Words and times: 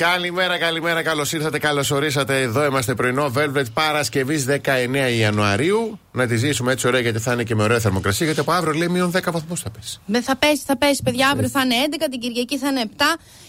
Καλημέρα, 0.00 0.58
καλημέρα, 0.58 1.02
καλώς 1.02 1.32
ήρθατε, 1.32 1.58
καλώς 1.58 1.90
ορίσατε. 1.90 2.40
Εδώ 2.40 2.64
είμαστε 2.64 2.94
πρωινό 2.94 3.32
Velvet 3.36 3.64
Παρασκευή 3.74 4.44
19 4.48 5.12
Ιανουαρίου. 5.18 5.98
Να 6.12 6.26
τη 6.26 6.36
ζήσουμε 6.36 6.72
έτσι 6.72 6.86
ωραία 6.86 7.00
γιατί 7.00 7.18
θα 7.18 7.32
είναι 7.32 7.42
και 7.42 7.54
με 7.54 7.62
ωραία 7.62 7.78
θερμοκρασία. 7.78 8.26
Γιατί 8.26 8.40
από 8.40 8.52
αύριο 8.52 8.72
λέει 8.72 8.88
μείον 8.88 9.12
10 9.16 9.20
βαθμούς 9.32 9.60
θα 9.60 9.70
πέσει. 9.70 10.00
Δεν 10.06 10.22
θα 10.22 10.36
πέσει, 10.36 10.62
θα 10.66 10.76
πέσει, 10.76 11.02
παιδιά. 11.02 11.28
Αύριο 11.28 11.48
θα 11.48 11.60
είναι 11.60 11.74
11, 11.90 12.06
την 12.10 12.20
Κυριακή 12.20 12.58
θα 12.58 12.68
είναι 12.68 12.90
7. 12.96 13.02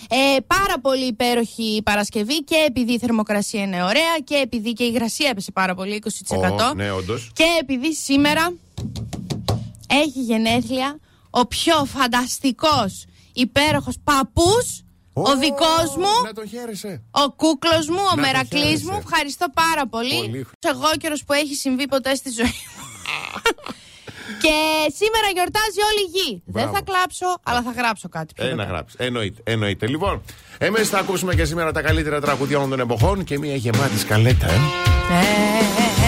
Ε, 0.09 0.39
πάρα 0.48 0.79
πολύ 0.81 1.05
υπέροχη 1.07 1.63
η 1.63 1.81
Παρασκευή 1.81 2.43
και 2.43 2.65
επειδή 2.68 2.91
η 2.91 2.99
θερμοκρασία 2.99 3.61
είναι 3.61 3.83
ωραία 3.83 4.18
και 4.23 4.36
επειδή 4.36 4.73
και 4.73 4.83
η 4.83 4.91
υγρασία 4.93 5.29
έπεσε 5.29 5.52
πάρα 5.52 5.75
πολύ, 5.75 6.04
20%. 6.27 6.38
Ω, 6.38 6.73
ναι, 6.76 6.91
όντως. 6.91 7.31
Και 7.34 7.45
επειδή 7.62 7.93
σήμερα 7.95 8.54
έχει 9.88 10.20
γενέθλια 10.20 10.99
ο 11.29 11.48
πιο 11.48 11.85
φανταστικός 11.85 13.05
υπέροχος 13.34 13.95
παππούς 15.13 15.33
ο 15.33 15.38
δικός 15.38 15.89
μου, 16.01 16.13
Να 16.25 16.33
τον 16.33 16.47
χαίρεσαι. 16.53 17.01
ο 17.11 17.25
κούκλος 17.41 17.85
μου, 17.93 18.03
ο 18.11 18.15
το 18.15 18.21
Μερακλής 18.21 18.63
χαίρεσαι. 18.63 18.85
μου. 18.85 18.97
Ευχαριστώ 19.05 19.45
πάρα 19.53 19.84
πολύ. 19.87 20.20
Πολύ. 20.25 20.45
Εγώ 20.73 20.89
καιρο 21.01 21.15
που 21.25 21.34
έχει 21.34 21.55
συμβεί 21.55 21.87
ποτέ 21.87 22.15
στη 22.15 22.29
ζωή 22.39 22.55
μου. 22.75 22.84
Και 24.43 24.55
σήμερα 24.99 25.27
γιορτάζει 25.34 25.79
όλη 25.89 26.01
η 26.07 26.09
γη. 26.15 26.41
Δεν 26.45 26.63
Μπράβο. 26.63 26.73
θα 26.73 26.81
κλάψω, 26.81 27.25
αλλά 27.43 27.61
θα 27.61 27.71
γράψω 27.71 28.09
κάτι 28.09 28.34
πιο 28.34 28.45
Ε, 28.45 28.49
να 28.49 28.55
μετά. 28.55 28.70
γράψει. 28.70 28.95
Εννοείται, 28.99 29.41
εννοείται. 29.45 29.87
Λοιπόν, 29.87 30.21
εμείς 30.57 30.89
θα 30.89 30.97
ακούσουμε 30.99 31.35
και 31.35 31.45
σήμερα 31.45 31.71
τα 31.71 31.81
καλύτερα 31.81 32.21
τραγουδιά 32.21 32.57
όλων 32.57 32.70
των 32.70 32.79
εποχών 32.79 33.23
και 33.23 33.37
μια 33.39 33.55
γεμάτη 33.55 33.99
σκαλέτα, 33.99 34.45
ε. 34.48 34.49
Ε, 34.49 34.55
ε, 34.55 34.59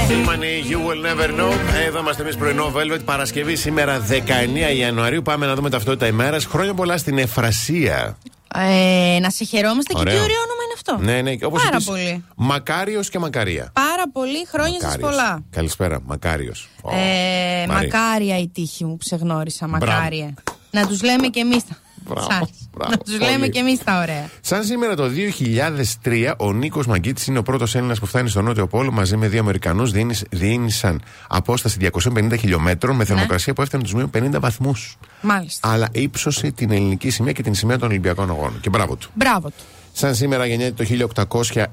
ε, 0.02 0.04
ε. 0.04 0.08
Τίλμανι, 0.08 0.64
You 0.70 0.74
will 0.90 1.06
never 1.12 1.30
know. 1.40 1.52
Εδώ 1.88 2.00
είμαστε 2.00 2.22
εμείς 2.22 2.36
πρωινό 2.36 2.72
Velvet. 2.76 3.00
Παρασκευή 3.06 3.56
σήμερα 3.56 4.06
19 4.10 4.76
Ιανουαρίου. 4.78 5.22
Πάμε 5.22 5.46
να 5.46 5.56
δούμε 5.56 5.70
ταυτότητα 5.70 6.08
ημέρας. 6.08 6.46
Χρόνια 6.46 6.74
πολλά 6.74 6.98
στην 6.98 7.18
Εφρασία. 7.18 8.18
Ε, 8.56 9.20
να 9.22 9.30
σε 9.30 9.44
χαιρόμαστε 9.44 9.94
και 9.94 10.00
Ωραίο. 10.00 10.14
τι 10.14 10.20
ωραίο 10.24 10.36
όνομα 10.42 10.64
είναι 10.64 10.74
αυτό. 10.76 10.98
Ναι, 11.12 11.22
ναι. 11.22 11.46
Όπως 11.46 11.64
Πάρα 11.64 11.76
επίσης, 11.76 11.90
πολύ. 11.90 12.24
Μακάριος 12.36 13.10
και 13.10 13.20
Μακαρία. 13.20 13.72
Πάρα 13.74 14.04
πολύ 14.14 14.46
χρόνια 14.48 14.80
σας 14.80 14.84
Μακάριος. 14.84 15.10
πολλά. 15.10 15.44
Καλησπέρα, 15.50 16.02
Μακάριος. 16.06 16.70
Ε, 16.92 17.68
μακάρια 17.68 18.38
η 18.40 18.48
τύχη 18.48 18.86
μου 18.86 18.98
που 18.98 19.04
σε 19.04 19.16
γνώρισα. 19.16 19.68
Μπράβο. 19.68 19.86
Μακάρια. 19.86 20.34
Να 20.72 20.88
τους 20.88 21.02
λέμε 21.04 21.28
και 21.28 21.40
εμείς 21.40 21.68
τα. 21.68 21.76
Μπράβο, 21.96 22.22
Σ' 22.32 22.34
άρεσε. 22.36 22.52
μπράβο, 22.76 22.92
Να 22.92 22.98
τους 22.98 23.18
πολύ. 23.18 23.32
λέμε 23.32 23.48
και 23.48 23.60
εμείς 23.60 23.84
τα 23.84 24.00
ωραία. 24.02 24.30
Σαν 24.42 24.64
σήμερα 24.64 24.96
το 24.96 25.10
2003, 25.10 26.34
ο 26.38 26.54
Νίκος 26.54 26.86
Μαγκίτης 26.86 27.28
είναι 27.28 27.38
ο 27.38 27.44
πρώτος 27.44 27.76
Έλληνας 27.76 28.00
που 28.00 28.06
φτάνει 28.06 28.30
στο 28.30 28.42
Νότιο 28.42 28.68
Πόλο 28.68 28.92
μαζί 28.92 29.18
με 29.18 29.28
δύο 29.28 29.40
Αμερικανούς. 29.40 29.92
Διήνυσαν 30.30 31.02
απόσταση 31.28 31.78
250 31.80 32.38
χιλιόμετρων 32.40 32.96
με 32.96 33.06
θερμοκρασία 33.06 33.54
που 33.54 33.62
έφτανε 33.62 33.84
τους 33.84 33.94
μείον 33.94 34.10
50 34.18 34.40
βαθμούς. 34.40 34.98
Μάλιστα. 35.22 35.70
Αλλά 35.72 35.88
ύψωσε 35.92 36.52
την 36.52 36.72
ελληνική 36.72 37.10
σημαία 37.10 37.32
και 37.34 37.44
την 37.44 37.54
σημαία 37.56 37.78
των 37.78 37.90
Ολυμπιακών 37.90 38.30
Αγώνων. 38.30 38.60
Και 38.62 38.70
μπράβο 38.70 38.96
του. 38.96 39.10
Μπράβο 39.14 39.48
του. 39.48 39.64
Σαν 39.96 40.16
σήμερα 40.16 40.46
γεννιέται 40.46 40.84
το 40.84 41.08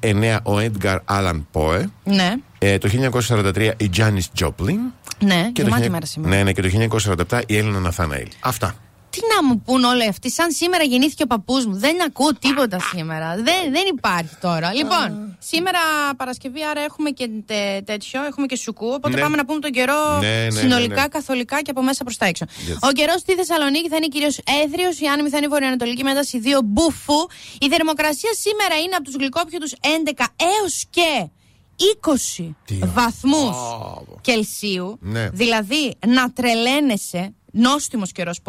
1809 0.00 0.38
ο 0.42 0.58
Έντγκαρ 0.58 0.98
Άλαν 1.04 1.46
Πόε. 1.50 1.88
Ναι. 2.04 2.34
Ε, 2.58 2.78
το 2.78 2.88
1943 3.28 3.70
η 3.76 3.88
Τζάνι 3.88 4.22
Τζόπλιν. 4.34 4.78
Ναι, 5.18 5.50
Και 5.52 5.62
το, 5.62 5.68
γεμάτη 5.68 5.86
1900 5.86 5.90
μέρα 5.90 6.06
σήμερα. 6.06 6.36
ναι, 6.36 6.42
ναι, 6.42 6.52
και 6.52 6.62
το 6.62 6.68
1947 7.28 7.40
η 7.46 7.56
Έλληνα 7.56 7.78
Ναθαναήλ. 7.78 8.28
Αυτά. 8.40 8.74
Τι 9.10 9.20
να 9.34 9.44
μου 9.48 9.60
πούν 9.64 9.84
όλοι 9.84 10.06
αυτοί, 10.08 10.30
σαν 10.30 10.50
σήμερα 10.50 10.84
γεννήθηκε 10.84 11.22
ο 11.22 11.26
παππούς 11.26 11.66
μου. 11.66 11.76
Δεν 11.78 12.02
ακούω 12.02 12.34
τίποτα 12.34 12.78
σήμερα. 12.92 13.34
Δεν, 13.36 13.72
δεν 13.72 13.82
υπάρχει 13.96 14.36
τώρα. 14.40 14.74
Λοιπόν, 14.74 15.36
σήμερα 15.38 15.78
Παρασκευή, 16.16 16.64
άρα 16.70 16.80
έχουμε 16.80 17.10
και 17.10 17.28
τε- 17.46 17.84
τέτοιο, 17.84 18.24
έχουμε 18.24 18.46
και 18.46 18.56
σουκού. 18.56 18.86
Οπότε 18.86 19.14
Ναι. 19.16 19.20
πάμε 19.20 19.36
να 19.36 19.44
πούμε 19.44 19.58
τον 19.60 19.70
καιρό 19.70 20.18
Ναι, 20.20 20.28
ναι, 20.28 20.44
ναι, 20.44 20.50
συνολικά, 20.50 21.02
ναι. 21.02 21.08
καθολικά 21.08 21.62
και 21.62 21.70
από 21.70 21.82
μέσα 21.82 22.04
προς 22.04 22.16
τα 22.16 22.26
έξω. 22.26 22.44
Yes. 22.48 22.88
Ο 22.88 22.92
καιρός 22.92 23.20
στη 23.20 23.34
Θεσσαλονίκη 23.34 23.88
θα 23.88 23.96
είναι 23.96 24.06
κυρίως 24.08 24.38
έθριο, 24.64 24.88
η 25.00 25.06
άνεμη 25.12 25.28
θα 25.28 25.36
είναι 25.36 25.48
βορειοανατολική 25.48 26.02
με 26.04 26.10
ένταση 26.10 26.40
2 26.44 26.60
μπουφού. 26.64 27.26
Η 27.60 27.68
θερμοκρασία 27.68 28.30
σήμερα 28.34 28.74
είναι 28.84 28.94
από 28.94 29.04
τους 29.04 29.14
γλυκόπιου 29.14 29.58
11 29.80 30.24
έως 30.36 30.84
και 30.90 31.28
20 32.36 32.54
Τι; 32.64 32.78
βαθμούς 32.82 33.56
Ω, 33.56 34.04
Κελσίου. 34.20 34.98
Ναι. 35.00 35.28
Δηλαδή 35.30 35.94
να 36.06 36.32
τρελαίνεσαι. 36.32 37.34
Νόστιμος 37.52 38.12
καιρός 38.12 38.40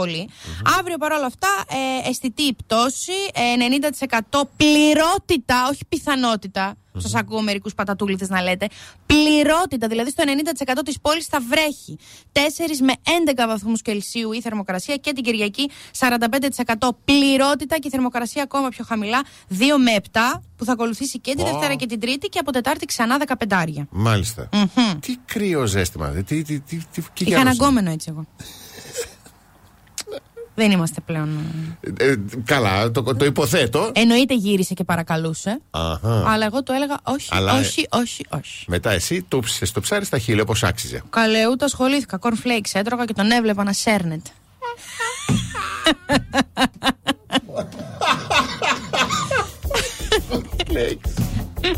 Αύριο 0.79 0.97
παρόλα 0.97 1.25
αυτά, 1.25 1.47
ε, 2.05 2.09
αισθητή 2.09 2.41
η 2.41 2.53
πτώση, 2.53 3.11
ε, 3.33 3.55
90% 3.55 4.49
πληρότητα, 4.57 5.67
όχι 5.71 5.85
πιθανότητα. 5.89 6.75
Σας 6.97 7.15
ακούω 7.15 7.41
μερικούς 7.41 7.73
πατατούλιδε 7.73 8.25
να 8.29 8.41
λέτε. 8.41 8.67
Πληρότητα, 9.05 9.87
δηλαδή 9.87 10.09
στο 10.09 10.23
90% 10.23 10.81
της 10.85 10.99
πόλης 11.01 11.25
θα 11.25 11.39
βρέχει. 11.49 11.97
4 12.31 12.81
με 12.81 12.93
11 13.03 13.47
βαθμούς 13.47 13.81
Κελσίου 13.81 14.31
η 14.31 14.41
θερμοκρασία 14.41 14.95
και 14.95 15.13
την 15.13 15.23
Κυριακή 15.23 15.69
45% 15.91 16.89
πληρότητα 17.05 17.75
και 17.75 17.87
η 17.87 17.89
θερμοκρασία 17.89 18.43
ακόμα 18.43 18.69
πιο 18.69 18.85
χαμηλά 18.87 19.21
2 19.49 19.55
με 19.77 19.91
7 20.11 20.19
που 20.55 20.65
θα 20.65 20.71
ακολουθήσει 20.71 21.19
και 21.19 21.35
τη 21.35 21.41
Ω. 21.41 21.45
Δευτέρα 21.45 21.75
και 21.75 21.85
την 21.85 21.99
Τρίτη 21.99 22.27
και 22.27 22.39
από 22.39 22.51
Τετάρτη 22.51 22.85
ξανά 22.85 23.17
15. 23.47 23.87
Μάλιστα. 23.89 24.49
Τι 24.99 25.15
κρύο 25.25 25.65
ζέστημα. 25.65 26.09
δε, 26.09 26.21
Τι, 26.21 26.41
τι, 26.43 26.59
τι, 26.59 26.77
τι, 26.77 26.83
τι 26.91 27.01
Είχα 27.01 27.23
καιρός 27.23 27.41
αναγκόμενο 27.41 27.91
έτσι 27.91 28.07
εγώ. 28.09 28.25
Δεν 30.55 30.71
είμαστε 30.71 31.01
πλέον. 31.05 31.29
ε. 31.99 32.05
Ε, 32.05 32.15
καλά, 32.45 32.91
το, 32.91 33.03
το 33.03 33.25
υποθέτω. 33.25 33.91
Εννοείται 33.93 34.33
γύρισε 34.35 34.73
και 34.73 34.83
παρακαλούσε. 34.83 35.61
Αχα. 35.69 36.31
Αλλά 36.31 36.45
εγώ 36.45 36.63
το 36.63 36.73
έλεγα 36.73 36.97
όχι, 37.03 37.29
Αλλά, 37.31 37.55
ε, 37.55 37.59
όχι, 37.59 37.87
όχι, 37.91 38.25
όχι. 38.29 38.65
Μετά 38.67 38.91
εσύ 38.91 39.25
το 39.27 39.39
ψησε 39.39 39.73
το 39.73 39.79
ψάρι 39.79 40.05
στα 40.05 40.17
χείλη 40.17 40.41
όπως 40.41 40.63
άξιζε. 40.63 41.03
Καλέ, 41.09 41.47
ούτε 41.47 41.65
ασχολήθηκα. 41.65 42.19
Cornflakes 42.21 42.69
έτρωγα 42.73 43.05
και 43.05 43.13
τον 43.13 43.31
έβλεπα 43.31 43.63
να 43.63 43.73
σέρνεται. 43.73 44.29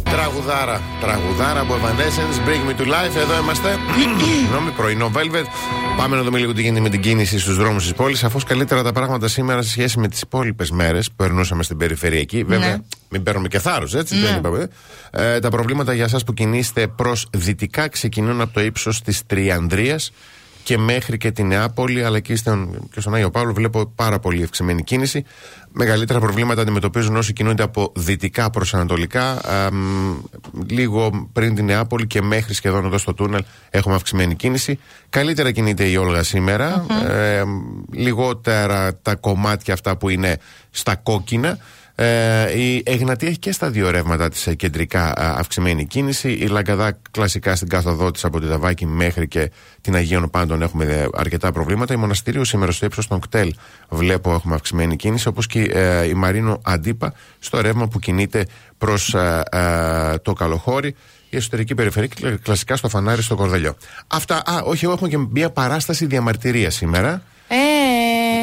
Τραγουδάρα, 0.03 0.81
τραγουδάρα 1.01 1.59
από 1.59 1.73
Evanescence, 1.73 2.47
Bring 2.47 2.69
Me 2.69 2.81
to 2.81 2.85
Life. 2.85 3.15
Εδώ 3.15 3.37
είμαστε. 3.41 3.77
Συγγνώμη, 4.39 4.71
πρωινό 4.71 5.11
Velvet. 5.15 5.45
Πάμε 5.97 6.15
να 6.15 6.23
δούμε 6.23 6.39
λίγο 6.39 6.53
τι 6.53 6.61
γίνεται 6.61 6.81
με 6.81 6.89
την 6.89 7.01
κίνηση 7.01 7.39
στους 7.39 7.55
δρόμους 7.57 7.83
της 7.83 7.93
πόλης. 7.93 8.23
Αφού 8.23 8.39
καλύτερα 8.47 8.83
τα 8.83 8.91
πράγματα 8.91 9.27
σήμερα 9.27 9.61
σε 9.61 9.69
σχέση 9.69 9.99
με 9.99 10.07
τις 10.07 10.21
υπόλοιπες 10.21 10.71
μέρες 10.71 11.07
που 11.09 11.15
περνούσαμε 11.15 11.63
στην 11.63 11.77
περιφερειακή. 11.77 12.43
Βέβαια, 12.43 12.69
Ναι. 12.69 12.77
μην 13.09 13.23
παίρνουμε 13.23 13.47
και 13.47 13.59
θάρρος, 13.59 13.95
έτσι. 13.95 14.15
Δεν 14.17 14.35
είπαμε. 14.37 14.67
Ε, 15.11 15.39
τα 15.39 15.49
προβλήματα 15.49 15.93
για 15.93 16.03
εσά 16.03 16.19
που 16.25 16.33
κινείστε 16.33 16.87
προς 16.87 17.27
δυτικά 17.33 17.87
ξεκινούν 17.87 18.41
από 18.41 18.53
το 18.53 18.61
ύψος 18.61 19.01
της 19.01 19.25
Τριανδρίας 19.25 20.11
και 20.63 20.77
μέχρι 20.77 21.17
και 21.17 21.31
τη 21.31 21.43
Νεάπολη, 21.43 22.03
αλλά 22.03 22.19
και 22.19 22.35
στον, 22.35 22.87
και 22.91 22.99
στον 22.99 23.13
Άγιο 23.13 23.29
Παύλο 23.29 23.53
βλέπω 23.53 23.85
πάρα 23.95 24.19
πολύ 24.19 24.41
ευξημένη 24.41 24.83
κίνηση. 24.83 25.25
Μεγαλύτερα 25.71 26.19
προβλήματα 26.19 26.61
αντιμετωπίζουν 26.61 27.15
όσοι 27.15 27.33
κινούνται 27.33 27.63
από 27.63 27.91
δυτικά 27.95 28.49
προς 28.49 28.73
ανατολικά. 28.73 29.31
Α, 29.31 29.71
μ, 29.73 30.21
λίγο 30.67 31.29
πριν 31.33 31.55
τη 31.55 31.63
Νεάπολη 31.63 32.07
και 32.07 32.21
μέχρι 32.21 32.53
σχεδόν 32.53 32.85
εδώ 32.85 32.97
στο 32.97 33.13
τούνελ 33.13 33.43
έχουμε 33.69 33.95
αυξημένη 33.95 34.35
κίνηση. 34.35 34.79
Καλύτερα 35.09 35.51
κινείται 35.51 35.83
η 35.83 35.95
Όλγα 35.95 36.23
σήμερα. 36.23 36.85
Ε, 37.07 37.43
λιγότερα 37.91 38.95
τα 39.01 39.15
κομμάτια 39.15 39.73
αυτά 39.73 39.97
που 39.97 40.09
είναι 40.09 40.37
στα 40.69 40.95
κόκκινα. 40.95 41.57
Ε, 41.95 42.59
η 42.59 42.83
Εγνατία 42.85 43.27
έχει 43.27 43.37
και 43.37 43.51
στα 43.51 43.69
δύο 43.69 43.89
ρεύματα 43.91 44.29
της 44.29 44.47
κεντρικά 44.57 45.03
α, 45.03 45.35
αυξημένη 45.37 45.85
κίνηση. 45.85 46.31
Η 46.31 46.45
Λαγκαδά 46.47 46.97
κλασικά 47.11 47.55
στην 47.55 47.67
κάθοδό 47.67 48.11
τη 48.11 48.19
από 48.23 48.39
τη 48.39 48.45
Δαβάκη 48.45 48.85
μέχρι 48.85 49.27
και 49.27 49.51
την 49.81 49.95
Αγίων 49.95 50.29
Πάντων 50.29 50.61
έχουμε 50.61 50.85
ε, 50.85 51.05
αρκετά 51.13 51.51
προβλήματα. 51.51 51.93
Η 51.93 51.97
Μοναστήριο 51.97 52.43
σήμερα 52.43 52.71
στο 52.71 52.85
ύψος 52.85 53.07
των 53.07 53.19
κτέλ 53.19 53.53
βλέπω 53.89 54.33
έχουμε 54.33 54.55
αυξημένη 54.55 54.95
κίνηση. 54.95 55.27
Όπως 55.27 55.47
και 55.47 55.61
ε, 55.61 56.07
η 56.07 56.13
Μαρίνο 56.13 56.61
Αντίπα 56.63 57.13
στο 57.39 57.61
ρεύμα 57.61 57.87
που 57.87 57.99
κινείται 57.99 58.45
προς 58.77 59.15
το 60.21 60.33
Καλοχώρι. 60.33 60.95
Η 61.29 61.35
εσωτερική 61.37 61.75
περιφερειακή 61.75 62.21
κλα- 62.21 62.37
κλασικά 62.41 62.75
στο 62.75 62.89
φανάρι 62.89 63.21
στο 63.21 63.35
Κορδελιό. 63.35 63.75
Αυτά. 64.07 64.35
Α, 64.35 64.61
όχι, 64.63 64.85
έχουμε 64.85 65.09
και 65.09 65.17
μια 65.17 65.49
παράσταση 65.49 66.05
διαμαρτυρίας 66.05 66.75
σήμερα. 66.75 67.21
Ε, 67.47 67.55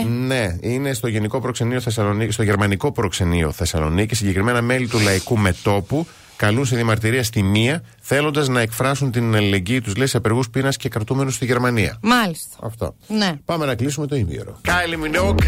Ναι, 0.03 0.57
είναι 0.61 0.93
στο 0.93 1.09
Γενικό 1.09 1.41
Προξενείο 1.41 1.81
Θεσσαλονίκη, 1.81 2.33
στο 2.33 2.43
Γερμανικό 2.43 2.93
Προξενείο 2.93 3.53
Θεσσαλονίκη. 3.53 4.15
Συγκεκριμένα 4.15 4.63
μέλη 4.63 4.89
του 4.89 4.99
Λαϊκού 4.99 5.39
Μετόπου 5.39 6.07
καλούν 6.37 6.67
σε 6.67 6.75
διαμαρτυρία 6.77 7.25
στη 7.25 7.43
μία, 7.43 7.83
θέλοντας 8.13 8.49
να 8.49 8.61
εκφράσουν 8.61 9.11
την 9.11 9.35
αλληλεγγύη 9.37 9.81
τους, 9.81 9.97
λέει, 9.97 10.07
σε 10.07 10.17
απεργούς 10.17 10.51
πείνας 10.51 10.77
και 10.77 10.89
κρατούμενους 10.89 11.35
στη 11.35 11.45
Γερμανία. 11.45 11.99
μάλιστα. 12.03 12.57
Αυτό. 12.63 12.97
Ναι. 13.07 13.33
Πάμε 13.45 13.67
να 13.67 13.75
κλείσουμε 13.75 14.07
το 14.07 14.17
ημίωρο. 14.17 14.59
Κάιλι 14.61 14.97
Μινόκ, 14.97 15.39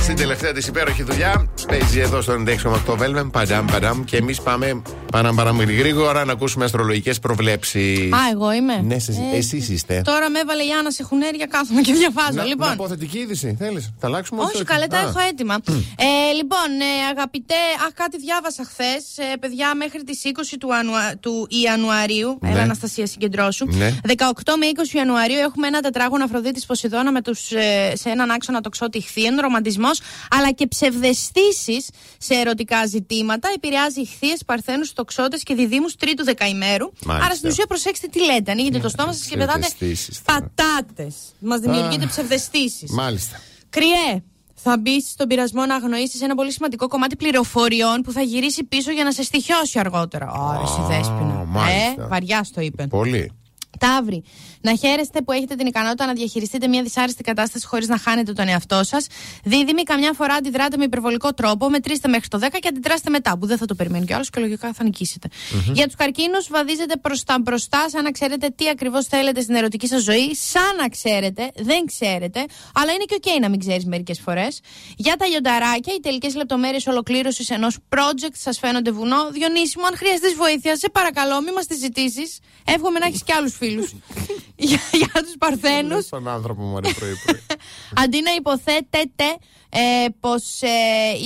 στην 0.00 0.16
τελευταία 0.16 0.52
της 0.52 0.66
υπέροχη 0.66 1.02
δουλειά. 1.02 1.48
Παίζει 1.68 1.98
εδώ 2.00 2.20
στο 2.20 2.32
96,8 2.32 2.94
Βέλβεν. 2.96 3.30
Παντάμ, 3.30 3.66
παντάμ. 3.66 4.04
Και 4.04 4.16
εμείς 4.16 4.40
πάμε 4.40 4.82
παρά 5.12 5.32
παρά 5.34 5.50
γρήγορα 5.50 6.24
να 6.24 6.32
ακούσουμε 6.32 6.64
αστρολογικές 6.64 7.18
προβλέψεις. 7.18 8.12
Α, 8.12 8.18
εγώ 8.32 8.52
είμαι. 8.52 8.76
Ναι, 8.80 8.94
εσείς- 8.94 9.16
Ε, 9.32 9.36
εσείς 9.36 9.68
είστε. 9.68 10.00
Τώρα 10.04 10.30
με 10.30 10.38
έβαλε 10.38 10.62
η 10.62 10.70
Άννα 10.78 10.90
σε 10.90 11.02
χουνέρια, 11.02 11.46
κάθομαι 11.46 11.80
και 11.80 11.92
διαβάζω. 11.92 12.32
Να, 12.32 12.44
λοιπόν. 12.44 12.68
να 12.68 12.76
πω 12.76 12.88
θετική 12.88 13.18
είδηση. 13.18 13.56
Θέλεις, 13.58 13.90
θα 13.98 14.06
αλλάξουμε 14.06 14.42
Όχι, 14.42 14.64
καλέ, 14.64 14.86
τα 14.86 14.96
Α. 14.98 15.00
έχω 15.00 15.18
έτοιμα. 15.30 15.54
ε, 15.96 16.32
λοιπόν, 16.36 16.68
ε, 16.80 17.06
αγαπητέ, 17.10 17.62
αχ, 17.86 17.92
κάτι 17.94 18.18
διάβασα 18.18 18.64
χθες. 18.64 19.02
Ε, 19.32 19.36
παιδιά, 19.40 19.74
μέχρι 19.74 20.02
τις 20.04 20.22
του, 20.58 20.74
Ανουα... 20.74 21.16
του 21.20 21.46
Ιανουαρίου. 21.50 22.06
Ναι. 22.40 22.50
Έλα, 22.50 22.62
Αναστασία, 22.62 23.06
συγκεντρώσου. 23.06 23.66
Ναι. 23.66 23.94
18 24.06 24.12
με 24.58 24.66
20 24.92 24.96
Ιανουαρίου 24.96 25.38
έχουμε 25.38 25.66
ένα 25.66 25.80
τετράγωνο 25.80 26.24
Αφροδίτης 26.24 26.66
Ποσειδώνα 26.66 27.12
με 27.12 27.22
τους, 27.22 27.50
ε, 27.52 27.92
σε 27.96 28.08
έναν 28.08 28.30
άξονα 28.30 28.60
τοξότη 28.60 29.00
χθίεν, 29.00 29.40
ρομαντισμός, 29.40 30.00
αλλά 30.30 30.50
και 30.52 30.66
ψευδεστήσεις 30.66 31.88
σε 32.18 32.34
ερωτικά 32.34 32.86
ζητήματα. 32.86 33.48
Επηρεάζει 33.54 34.06
χθείε, 34.06 34.34
παρθένους, 34.46 34.92
τοξότες 34.92 35.42
και 35.42 35.54
διδήμους 35.54 35.96
τρίτου 35.96 36.24
δεκαημέρου. 36.24 36.90
Μάλιστα. 37.04 37.26
Άρα 37.26 37.34
στην 37.34 37.48
ουσία 37.50 37.66
προσέξτε 37.66 38.06
τι 38.06 38.24
λέτε. 38.24 38.50
Ανοίγετε 38.50 38.78
το 38.78 38.88
στόμα 38.88 39.12
σας 39.12 39.26
και 39.26 39.36
πετάτε 39.36 39.58
ψευδαισθήσεις 39.58 40.22
τώρα. 40.22 40.50
πατάτες. 40.56 41.14
Μας 41.38 41.60
δημιουργείτε 41.60 42.06
ψευδεστήσεις. 42.06 42.90
Μάλιστα. 42.90 43.40
Κρυέ. 43.70 44.22
Θα 44.70 44.78
μπει 44.78 45.00
στον 45.00 45.26
πειρασμό 45.26 45.66
να 45.66 45.74
αγνοήσεις 45.74 46.22
ένα 46.22 46.34
πολύ 46.34 46.52
σημαντικό 46.52 46.88
κομμάτι 46.88 47.16
πληροφοριών 47.16 48.00
που 48.02 48.12
θα 48.12 48.20
γυρίσει 48.20 48.64
πίσω 48.64 48.90
για 48.90 49.04
να 49.04 49.12
σε 49.12 49.22
στοιχιώσει 49.22 49.78
αργότερα. 49.78 50.30
Ωραία, 50.30 50.62
εσύ 50.62 50.80
δέσπινα. 50.88 51.44
μάλιστα. 51.46 52.02
Ε, 52.02 52.06
βαριά 52.06 52.46
το 52.54 52.60
είπε. 52.60 52.86
Πολύ. 52.86 53.32
Ταύρι. 53.78 54.22
Να 54.60 54.74
χαίρεστε 54.74 55.20
που 55.20 55.32
έχετε 55.32 55.54
την 55.54 55.66
ικανότητα 55.66 56.06
να 56.06 56.12
διαχειριστείτε 56.12 56.68
μια 56.68 56.82
δυσάρεστη 56.82 57.22
κατάσταση 57.22 57.66
χωρίς 57.66 57.88
να 57.88 57.98
χάνετε 57.98 58.32
τον 58.32 58.48
εαυτό 58.48 58.84
σας. 58.84 59.06
Δίδυμη, 59.44 59.82
καμιά 59.82 60.12
φορά 60.12 60.34
αντιδράτε 60.34 60.76
με 60.76 60.84
υπερβολικό 60.84 61.34
τρόπο, 61.34 61.70
μετρήστε 61.70 62.08
μέχρι 62.08 62.28
το 62.28 62.38
10 62.42 62.48
και 62.60 62.68
αντιδράστε 62.68 63.10
μετά, 63.10 63.38
που 63.38 63.46
δεν 63.46 63.58
θα 63.58 63.66
το 63.66 63.74
περιμένει 63.74 64.06
κι 64.06 64.12
άλλο 64.12 64.24
και 64.32 64.40
λογικά 64.40 64.72
θα 64.72 64.84
νικησετε 64.84 65.28
Για 65.72 65.86
τους 65.86 65.94
καρκίνους, 65.94 66.48
βαδίζετε 66.50 66.96
προς 66.96 67.24
τα 67.24 67.38
μπροστά, 67.40 67.88
σαν 67.88 68.04
να 68.04 68.10
ξέρετε 68.10 68.48
τι 68.56 68.68
ακριβώς 68.68 69.06
θέλετε 69.06 69.40
στην 69.40 69.54
ερωτική 69.54 69.86
σας 69.86 70.02
ζωή, 70.02 70.34
σαν 70.34 70.76
να 70.76 70.88
ξέρετε, 70.88 71.50
δεν 71.56 71.86
ξέρετε, 71.86 72.44
αλλά 72.74 72.92
είναι 72.92 73.04
και 73.04 73.14
οκ 73.14 73.40
να 73.40 73.48
μην 73.48 73.58
ξέρεις 73.58 73.84
μερικές 73.84 74.20
φορές. 74.20 74.60
Για 74.96 75.16
τα 75.16 75.26
λιονταράκια, 75.26 75.94
οι 75.94 76.00
τελικές 76.00 76.34
λεπτομέρειες 76.34 76.86
ολοκλήρωσης 76.86 77.50
ενός 77.50 77.78
project 77.88 78.34
σας 78.34 78.58
φαίνονται 78.58 78.90
βουνό. 78.90 79.30
Διονύσιμο, 79.30 79.86
αν 79.86 79.96
χρειαστείς 79.96 80.34
βοήθεια, 80.34 80.76
σε 80.76 80.88
παρακαλώ, 80.88 81.40
μην 81.42 81.52
μας 81.52 81.66
τη 81.66 81.74
ζητήσεις. 81.74 82.38
Εύχομαι 82.64 82.98
να 82.98 83.06
έχεις 83.06 83.22
και 83.22 83.32
άλλους 83.32 83.56
φίλους. 83.56 83.94
για 84.58 84.80
για 84.92 85.22
τους 85.22 85.34
Παρθένους. 85.38 86.04
Στον 86.04 86.28
άνθρωπο 86.28 86.62
μου 86.62 86.76
αρέσει 86.76 86.94
πρωί-πρωί. 86.94 87.40
Αντί 88.04 88.20
να 88.22 88.30
υποθέτετε 88.34 89.24
ε, 89.68 90.06
πως 90.20 90.62
ε, 90.62 90.68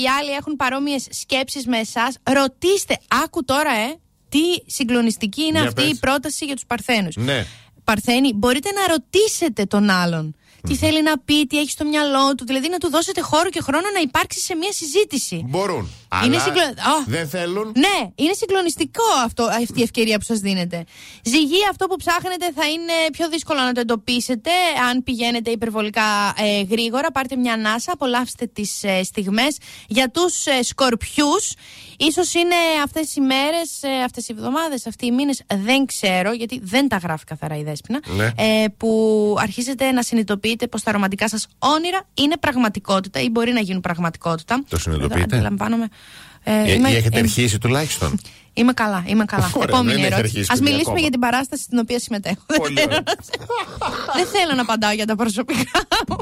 οι 0.01 0.09
άλλοι 0.19 0.31
έχουν 0.31 0.57
παρόμοιες 0.57 1.07
σκέψεις 1.11 1.67
με 1.67 1.79
εσάς, 1.79 2.17
ρωτήστε. 2.23 2.99
Άκου 3.25 3.45
τώρα, 3.45 3.71
ε, 3.71 3.97
τι 4.29 4.41
συγκλονιστική 4.67 5.43
είναι 5.43 5.59
Για 5.59 5.69
αυτή 5.69 5.83
πες. 5.83 5.91
η 5.91 5.99
πρόταση 5.99 6.45
για 6.45 6.55
τους 6.55 6.67
Παρθένους. 6.67 7.17
Ναι. 7.17 7.47
Παρθένοι, 7.85 8.33
μπορείτε 8.35 8.71
να 8.71 8.87
ρωτήσετε 8.87 9.65
τον 9.65 9.91
άλλον. 9.91 10.35
Τι 10.69 10.75
θέλει 10.77 11.03
να 11.03 11.19
πει, 11.19 11.47
τι 11.47 11.59
έχει 11.59 11.71
στο 11.71 11.85
μυαλό 11.85 12.35
του, 12.35 12.45
δηλαδή 12.47 12.69
να 12.69 12.79
του 12.79 12.91
δώσετε 12.91 13.21
χώρο 13.21 13.49
και 13.51 13.61
χρόνο 13.63 13.87
να 13.95 14.01
υπάρξει 14.01 14.41
σε 14.41 14.55
μια 14.55 14.73
συζήτηση. 14.73 15.45
Μπορούν. 15.49 15.89
Είναι 16.25 16.37
αλλά 16.37 16.45
συγκλο- 16.45 16.65
Ω. 16.79 17.05
δεν 17.07 17.29
θέλουν. 17.29 17.73
Ναι, 17.77 18.11
είναι 18.15 18.33
συγκλονιστικό 18.33 19.03
αυτό, 19.25 19.43
αυτή 19.45 19.81
η 19.81 19.83
ευκαιρία 19.83 20.19
που 20.19 20.25
σας 20.25 20.39
δίνεται. 20.39 20.85
Ζυγή, 21.25 21.57
αυτό 21.71 21.87
που 21.87 21.97
ψάχνετε 21.97 22.53
θα 22.55 22.67
είναι 22.69 22.93
πιο 23.13 23.29
δύσκολο 23.29 23.61
να 23.61 23.73
το 23.73 23.81
εντοπίσετε 23.81 24.51
αν 24.91 25.03
πηγαίνετε 25.03 25.51
υπερβολικά 25.51 26.35
ε, 26.37 26.63
γρήγορα. 26.63 27.11
Πάρτε 27.13 27.37
μια 27.37 27.53
ανάσα, 27.53 27.93
απολαύστε 27.93 28.47
τις 28.47 28.83
ε, 28.85 29.03
στιγμές. 29.03 29.57
Για 29.89 30.11
τους 30.11 30.47
ε, 30.47 30.63
σκορπιούς, 30.63 31.53
ίσως 31.99 32.35
είναι 32.35 32.55
αυτές 32.85 33.17
οι 33.17 33.21
μέρες, 33.21 33.83
ε, 33.83 34.03
αυτές 34.05 34.29
οι 34.29 34.35
εβδομάδες, 34.37 34.87
αυτοί 34.87 35.07
οι 35.07 35.11
μήνες, 35.11 35.43
δεν 35.55 35.87
ξέρω, 35.87 36.33
γιατί 36.33 36.61
δεν 36.63 36.89
τα 36.89 36.97
γράφει 36.97 37.25
καθαρά 37.25 37.57
η 37.57 37.63
Δέσποινα. 37.63 38.01
Ναι. 38.17 38.25
Ε, 38.37 38.65
που 38.77 39.35
αρχίζετε 39.39 39.91
να 39.93 40.03
συνειδητοποιείτε 40.03 40.51
πως 40.57 40.83
τα 40.83 40.93
ρομαντικά 40.93 41.29
σας 41.29 41.47
όνειρα 41.59 42.07
είναι 42.15 42.37
πραγματικότητα 42.37 43.21
ή 43.21 43.29
μπορεί 43.29 43.53
να 43.53 43.61
γίνουν 43.61 43.81
πραγματικότητα. 43.81 44.65
Το 44.69 44.79
συνειδητοποιείτε; 44.79 45.25
Εδώ 45.25 45.35
Αντιλαμβάνομαι. 45.37 45.89
Ε, 46.43 46.53
Ε, 46.53 46.73
είμαι- 46.73 46.91
ή 46.91 46.95
έχετε 46.95 47.17
ε, 47.17 47.21
αρχίσει 47.21 47.59
τουλάχιστον. 47.59 48.21
Είμαι 48.55 48.73
καλά, 48.73 49.05
είμαι 49.07 49.25
καλά. 49.25 49.51
Ωραία, 49.55 49.69
Επόμενη 49.69 49.89
δεν 49.95 50.05
έχει 50.05 50.13
ερώτηση. 50.13 50.37
αρχίσει 50.39 50.53
Α 50.53 50.55
παιδιά 50.55 50.63
μιλήσουμε 50.71 50.83
ακόμα. 50.91 51.01
για 51.01 51.11
την 51.11 51.21
παράσταση 51.21 51.63
στην 51.63 51.79
οποία 51.79 51.99
συμμετέχω. 51.99 52.43
Πολύ 52.57 52.75
Δεν 52.75 52.85
ωραία. 52.85 53.03
θέλω- 53.07 54.15
Δεν 54.17 54.27
θέλω 54.27 54.55
να 54.55 54.63
απαντάω 54.63 54.93
για 54.93 55.07
τα 55.07 55.17
προσωπικά 55.17 55.81
μου. 56.09 56.17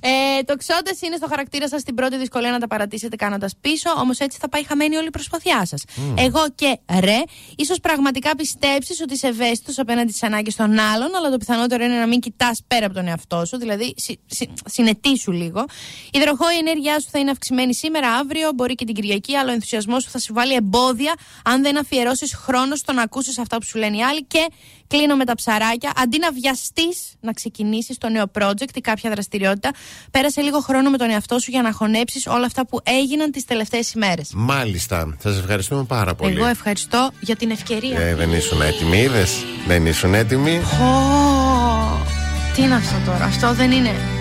Ε, 0.00 0.42
το 0.44 0.56
ξότε 0.56 0.90
είναι 1.06 1.16
στο 1.16 1.26
χαρακτήρα 1.28 1.68
σας 1.68 1.82
την 1.82 1.94
πρώτη 1.94 2.16
δυσκολία 2.18 2.50
να 2.50 2.58
τα 2.58 2.66
παρατήσετε 2.66 3.16
κάνοντας 3.16 3.52
πίσω, 3.60 3.90
όμως 3.98 4.18
έτσι 4.18 4.38
θα 4.40 4.48
πάει 4.48 4.64
χαμένη 4.64 4.96
όλη 4.96 5.06
η 5.06 5.10
προσπαθειά 5.10 5.66
σας. 5.66 5.82
Εγώ 6.16 6.44
και 6.54 6.78
ρε, 7.00 7.18
ίσως 7.56 7.80
πραγματικά 7.80 8.36
πιστέψεις 8.36 9.00
ότι 9.00 9.14
είσαι 9.14 9.26
ευαίσθητος 9.26 9.78
απέναντι 9.78 10.10
στις 10.10 10.22
ανάγκες 10.22 10.54
των 10.56 10.78
άλλων, 10.78 11.14
αλλά 11.16 11.30
το 11.30 11.36
πιθανότερο 11.36 11.84
είναι 11.84 11.98
να 11.98 12.06
μην 12.06 12.20
κοιτάς 12.20 12.62
πέρα 12.66 12.86
από 12.86 12.94
τον 12.94 13.06
εαυτό 13.06 13.44
σου, 13.44 13.58
δηλαδή 13.58 13.94
συ, 13.96 14.18
συ, 14.26 14.46
συνετήσου 14.64 15.32
λίγο. 15.32 15.64
Υδροχό, 16.12 16.50
η 16.50 16.56
ενέργειά 16.58 17.00
σου 17.00 17.08
θα 17.10 17.18
είναι 17.18 17.30
αυξημένη 17.30 17.74
σήμερα, 17.74 18.08
αύριο, 18.12 18.50
μπορεί 18.54 18.74
και 18.74 18.84
την 18.84 18.94
Κυριακή, 18.94 19.36
αλλά 19.36 19.50
ο 19.50 19.52
ενθουσιασμός 19.52 20.02
σου 20.02 20.10
θα 20.10 20.18
σου 20.18 20.32
βάλει 20.34 20.54
εμπόδια 20.54 21.14
αν 21.44 21.62
δεν 21.62 21.67
αφιερώσεις 21.76 22.34
χρόνο 22.34 22.76
στο 22.76 22.92
να 22.92 23.02
ακούσεις 23.02 23.38
αυτά 23.38 23.58
που 23.58 23.64
σου 23.64 23.78
λένε 23.78 23.96
οι 23.96 24.02
άλλοι. 24.02 24.24
Και 24.24 24.46
κλείνω 24.86 25.16
με 25.16 25.24
τα 25.24 25.34
ψαράκια. 25.34 25.92
Αντί 25.96 26.18
να 26.18 26.32
βιαστείς 26.32 26.98
να 27.20 27.32
ξεκινήσεις 27.32 27.98
το 27.98 28.08
νέο 28.08 28.24
project 28.38 28.74
ή 28.74 28.80
κάποια 28.80 29.10
δραστηριότητα, 29.10 29.70
πέρασε 30.10 30.40
λίγο 30.40 30.60
χρόνο 30.60 30.90
με 30.90 30.96
τον 30.96 31.10
εαυτό 31.10 31.38
σου 31.38 31.50
για 31.50 31.62
να 31.62 31.72
χωνέψεις 31.72 32.26
όλα 32.26 32.46
αυτά 32.46 32.66
που 32.66 32.80
έγιναν 32.82 33.30
τις 33.30 33.44
τελευταίες 33.44 33.92
ημέρες. 33.92 34.30
Μάλιστα. 34.34 35.16
Σας 35.22 35.38
ευχαριστούμε 35.38 35.84
πάρα 35.84 36.14
πολύ. 36.14 36.36
Εγώ 36.36 36.46
ευχαριστώ 36.46 37.10
για 37.20 37.36
την 37.36 37.50
ευκαιρία. 37.50 38.00
Ε, 38.00 38.14
δεν 38.14 38.32
ήσουν 38.32 38.62
έτοιμοι, 38.62 38.98
είδες; 38.98 39.44
Δεν 39.66 39.86
ήσουν 39.86 40.14
έτοιμοι. 40.14 40.56
Ω, 40.56 42.06
τι 42.54 42.62
είναι 42.62 42.74
αυτό 42.74 43.10
τώρα, 43.10 43.24
αυτό 43.24 43.54
δεν 43.54 43.70
είναι. 43.70 44.17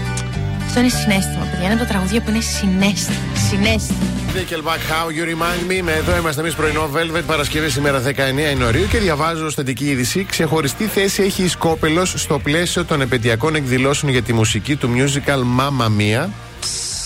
Αυτό 0.68 0.80
είναι 0.80 0.90
συνέστημα, 0.90 1.44
παιδιά. 1.52 1.66
Είναι 1.66 1.74
από 1.74 1.84
τα 1.84 1.90
τραγουδία 1.90 2.22
που 2.22 2.30
είναι 2.30 2.40
συνέστημα. 2.40 3.18
Συνέστημα. 3.50 4.00
Nickelback, 4.36 4.82
how 4.92 5.08
you 5.18 5.24
remind 5.24 5.72
me. 5.72 5.82
Με 5.84 5.92
εδώ 5.92 6.18
είμαστε 6.18 6.42
εμείς 6.42 6.54
πρωινό 6.56 6.90
Velvet 6.94 7.24
Παρασκευή 7.26 7.70
σήμερα 7.70 8.02
19 8.02 8.14
Ιανουαρίου 8.40 8.88
και 8.88 8.98
διαβάζω 8.98 9.46
ω 9.46 9.52
θετική 9.52 9.86
είδηση. 9.90 10.26
Ξεχωριστή 10.30 10.86
θέση 10.86 11.24
έχει 11.24 11.44
η 11.44 11.48
Σκόπελος 11.48 12.14
στο 12.18 12.40
πλαίσιο 12.40 12.86
των 12.86 13.02
επαιτειακών 13.02 13.56
εκδηλώσεων 13.56 14.12
για 14.12 14.22
τη 14.22 14.34
μουσική 14.34 14.76
του 14.76 14.90
musical 14.96 15.60
Mamma 15.60 15.86
Mia. 15.86 16.30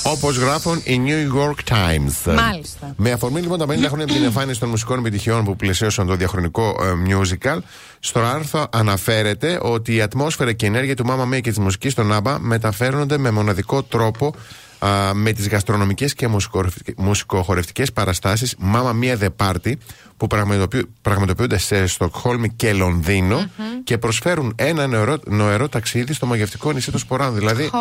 Όπως 0.03 0.37
γράφουν 0.37 0.81
οι 0.83 1.01
New 1.05 1.35
York 1.37 1.73
Times. 1.73 2.33
Μάλιστα. 2.35 2.93
Με 2.97 3.11
αφορμή 3.11 3.41
λοιπόν 3.41 3.59
τα 3.59 3.67
μέλη 3.67 3.85
έχουν 3.85 4.05
την 4.05 4.23
εμφάνιση 4.29 4.59
των 4.59 4.69
μουσικών 4.69 4.99
επιτυχιών 4.99 5.43
που 5.43 5.55
πλαισίωσαν 5.55 6.07
το 6.07 6.15
διαχρονικό 6.15 6.75
ε, 6.81 7.15
musical, 7.15 7.57
στο 7.99 8.19
άρθρο 8.19 8.67
αναφέρεται 8.71 9.59
ότι 9.61 9.95
η 9.95 10.01
ατμόσφαιρα 10.01 10.53
και 10.53 10.65
η 10.65 10.67
ενέργεια 10.67 10.95
του 10.95 11.05
Mamma 11.09 11.33
Mia 11.33 11.41
και 11.41 11.49
της 11.49 11.57
μουσικής 11.59 11.93
των 11.93 12.11
ABBA 12.13 12.37
μεταφέρονται 12.39 13.17
με 13.17 13.31
μοναδικό 13.31 13.83
τρόπο 13.83 14.33
α, 14.79 15.13
με 15.13 15.31
τις 15.31 15.47
γαστρονομικές 15.47 16.13
και 16.13 16.27
μουσικοχορευτικές- 16.27 16.97
μουσικοχορευτικές 16.97 17.91
παραστάσεις 17.91 18.55
Mamma 18.73 18.91
Mia 19.03 19.17
The 19.23 19.29
Party 19.45 19.73
που 20.21 20.27
πραγματοποιου- 20.27 20.89
πραγματοποιούνται 21.01 21.57
σε 21.57 21.87
Στοκχόλμη 21.87 22.49
και 22.49 22.73
λονδινο 22.73 23.45
και 23.83 23.97
προσφέρουν 23.97 24.53
ένα 24.55 24.87
νοερό, 24.87 25.17
νοερό 25.25 25.69
ταξίδι 25.69 26.13
στο 26.13 26.25
μαγευτικό 26.25 26.71
νησί 26.71 26.91
των 26.91 26.99
Σποράνων. 26.99 27.35
Δηλαδή 27.37 27.67
Χω. 27.67 27.77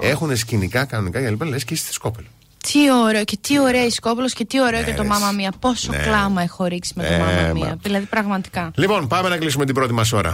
έχουν 0.00 0.36
σκηνικά 0.36 0.84
κανονικά 0.84 1.20
για 1.20 1.30
λοιπά, 1.30 1.44
λες 1.46 1.64
και 1.64 1.74
είσαι 1.74 1.82
στη 1.84 1.92
Σκόπελο. 1.92 2.26
Τι 2.72 2.78
ωραίο 3.06 3.24
και 3.24 3.38
τι 3.40 3.60
ωραία 3.60 3.84
η 3.84 3.90
Σκόπουλο 3.90 4.28
και 4.28 4.44
τι 4.44 4.60
ωραίο 4.62 4.82
και 4.82 4.92
το 4.94 5.02
ρε, 5.02 5.08
Μάμα 5.08 5.30
Μία. 5.30 5.52
Πόσο 5.60 5.90
ναι. 5.92 5.96
κλάμα 5.96 6.42
έχω 6.42 6.64
ρίξει 6.64 6.92
με 6.96 7.02
το 7.02 7.12
Ε, 7.12 7.18
Μάμα 7.18 7.32
μα. 7.46 7.52
Μία. 7.52 7.76
Δηλαδή 7.82 8.04
πραγματικά. 8.06 8.70
Λοιπόν, 8.74 9.06
πάμε 9.06 9.28
να 9.28 9.36
κλείσουμε 9.36 9.64
την 9.64 9.74
πρώτη 9.74 9.92
μας 9.92 10.12
ώρα. 10.12 10.32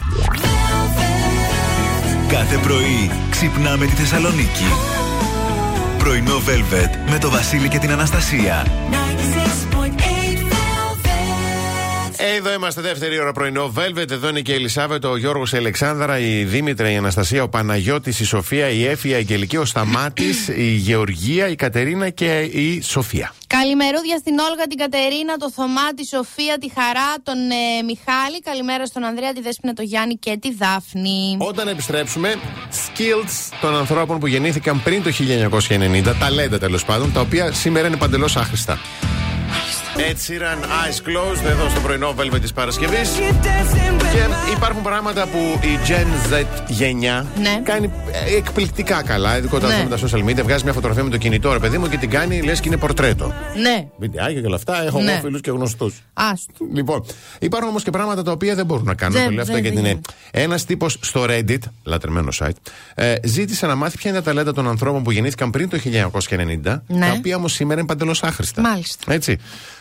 Κάθε 2.29 2.57
πρωί 2.57 3.11
ξυπνάμε 3.31 3.87
τη 3.87 3.93
Θεσσαλονίκη. 3.93 4.65
Πρωινό 5.99 6.37
Velvet 6.47 7.11
με 7.11 7.19
το 7.19 7.31
Βασίλη 7.31 7.69
και 7.69 7.79
την 7.79 7.91
Αναστασία. 7.91 8.67
Ε, 12.23 12.37
Εδώ 12.37 12.53
είμαστε 12.53 12.81
δεύτερη 12.81 13.21
ώρα 13.21 13.33
πρωινό. 13.33 13.73
Velvet, 13.77 14.11
εδώ 14.11 14.29
είναι 14.29 14.41
και 14.41 14.53
η 14.53 14.55
Ελισάβετ, 14.55 15.05
ο 15.05 15.17
Γιώργος 15.17 15.53
η 15.53 15.57
Αλεξάνδρα, 15.57 16.19
η 16.19 16.45
Δήμητρα, 16.45 16.91
η 16.91 16.97
Αναστασία, 16.97 17.43
ο 17.43 17.49
Παναγιώτης, 17.49 18.21
η 18.21 18.25
Σοφία, 18.25 18.69
η 18.69 18.87
Έφη, 18.87 19.09
η 19.09 19.15
Αγγελική, 19.15 19.57
ο 19.57 19.65
Σταμάτης, 19.65 20.49
η 20.49 20.71
Γεωργία, 20.71 21.49
η 21.49 21.55
Κατερίνα 21.55 22.11
και 22.11 22.39
η 22.41 22.83
Σοφία. 22.83 23.33
Καλημερούδια 23.47 24.17
στην 24.19 24.39
Όλγα, 24.39 24.67
την 24.67 24.79
Κατερίνα, 24.79 25.37
το 25.37 25.51
Θωμά, 25.51 25.95
τη 25.97 26.07
Σοφία, 26.07 26.59
τη 26.59 26.71
Χαρά, 26.75 27.15
τον 27.23 27.37
ε, 27.51 27.83
Μιχάλη. 27.85 28.41
Καλημέρα 28.45 28.87
στον 28.87 29.05
Ανδρέα, 29.05 29.33
τη 29.33 29.41
Δέσποινα, 29.41 29.73
τον 29.73 29.85
Γιάννη 29.85 30.15
και 30.15 30.39
τη 30.41 30.55
Δάφνη. 30.55 31.37
Όταν 31.39 31.69
επιστρέψουμε, 31.69 32.35
skills 32.71 33.53
των 33.61 33.77
ανθρώπων 33.77 34.19
που 34.19 34.27
γεννήθηκαν 34.27 34.83
πριν 34.83 35.03
το 35.03 35.11
1990, 35.11 36.15
ταλέντα 36.21 36.59
τέλος 36.59 36.85
πάντων, 36.85 37.13
τα 37.13 37.21
οποία 37.21 37.53
σήμερα 37.53 37.87
είναι 37.87 37.97
παντελώς 37.97 38.37
άχρηστα. 38.37 38.79
Ed 40.09 40.17
Sheeran, 40.27 40.61
Eyes 40.65 40.99
Closed, 41.09 41.45
εδώ 41.51 41.69
στο 41.69 41.81
πρωινό 41.81 42.15
Velvet 42.19 42.41
της 42.41 42.53
Παρασκευής. 42.53 43.11
Και 44.13 44.53
υπάρχουν 44.57 44.83
πράγματα 44.83 45.27
που 45.27 45.39
η 45.63 45.79
Gen 45.89 46.33
Z 46.35 46.45
γενιά 46.69 47.27
Ναι. 47.41 47.61
κάνει 47.65 47.91
ε, 48.31 48.37
εκπληκτικά 48.37 49.03
καλά, 49.03 49.39
ειδικότερα 49.39 49.77
Ναι. 49.77 49.87
με 49.89 49.97
τα 49.97 50.07
social 50.07 50.25
media. 50.25 50.43
Βγάζει 50.43 50.65
μια 50.65 50.73
φωτογραφία 50.73 51.05
με 51.05 51.11
το 51.11 51.17
κινητό, 51.17 51.53
ρε 51.53 51.59
παιδί 51.59 51.79
μου, 51.79 51.89
και 51.89 51.97
την 51.97 52.11
κάνει 52.11 52.41
λες 52.43 52.61
και 52.61 52.69
είναι 52.69 52.77
πορτρέτο. 52.77 53.33
Ναι, 53.61 53.87
Βιντεάκια 53.99 54.41
και 54.41 54.47
όλα 54.47 54.57
αυτά. 54.57 54.85
Έχω 54.85 55.01
Ναι. 55.01 55.11
εγώ 55.13 55.21
φίλους 55.21 55.41
και 55.41 55.51
γνωστούς. 55.51 55.95
άστο. 56.13 56.53
Λοιπόν, 56.75 57.05
υπάρχουν 57.39 57.69
όμως 57.69 57.83
και 57.83 57.91
πράγματα 57.91 58.23
τα 58.23 58.33
οποία 58.33 58.55
δεν 58.55 58.67
μπορούν 58.67 58.85
να 58.85 58.95
κάνουν. 58.95 59.15
Δεν- 59.17 59.25
το 59.25 59.31
λέω 59.31 59.41
αυτό 59.41 59.53
δεν- 59.55 59.63
γιατί 59.63 59.77
δεν 59.81 59.91
είναι. 59.91 60.01
Ένας 60.31 60.65
τύπος 60.65 60.97
στο 61.01 61.25
Reddit, 61.29 61.59
λατρεμένο 61.85 62.29
site, 62.39 62.51
ε, 62.95 63.15
ζήτησε 63.25 63.67
να 63.67 63.75
μάθει 63.75 63.97
ποια 63.97 64.11
είναι 64.11 64.19
τα 64.19 64.25
ταλέντα 64.25 64.53
των 64.53 64.69
ανθρώπων 64.69 65.03
που 65.03 65.11
γεννήθηκαν 65.11 65.51
πριν 65.51 65.69
το 65.69 65.79
1990, 65.79 66.83
Ναι. 66.87 67.07
τα 67.07 67.13
οποία 67.19 67.37
όμως 67.37 67.53
σήμερα 67.53 67.79
είναι 67.81 67.89
παντελώς 67.89 68.23
άχρηστα. 68.23 68.61
Μάλιστα. 68.61 69.13
Έτσι. 69.13 69.39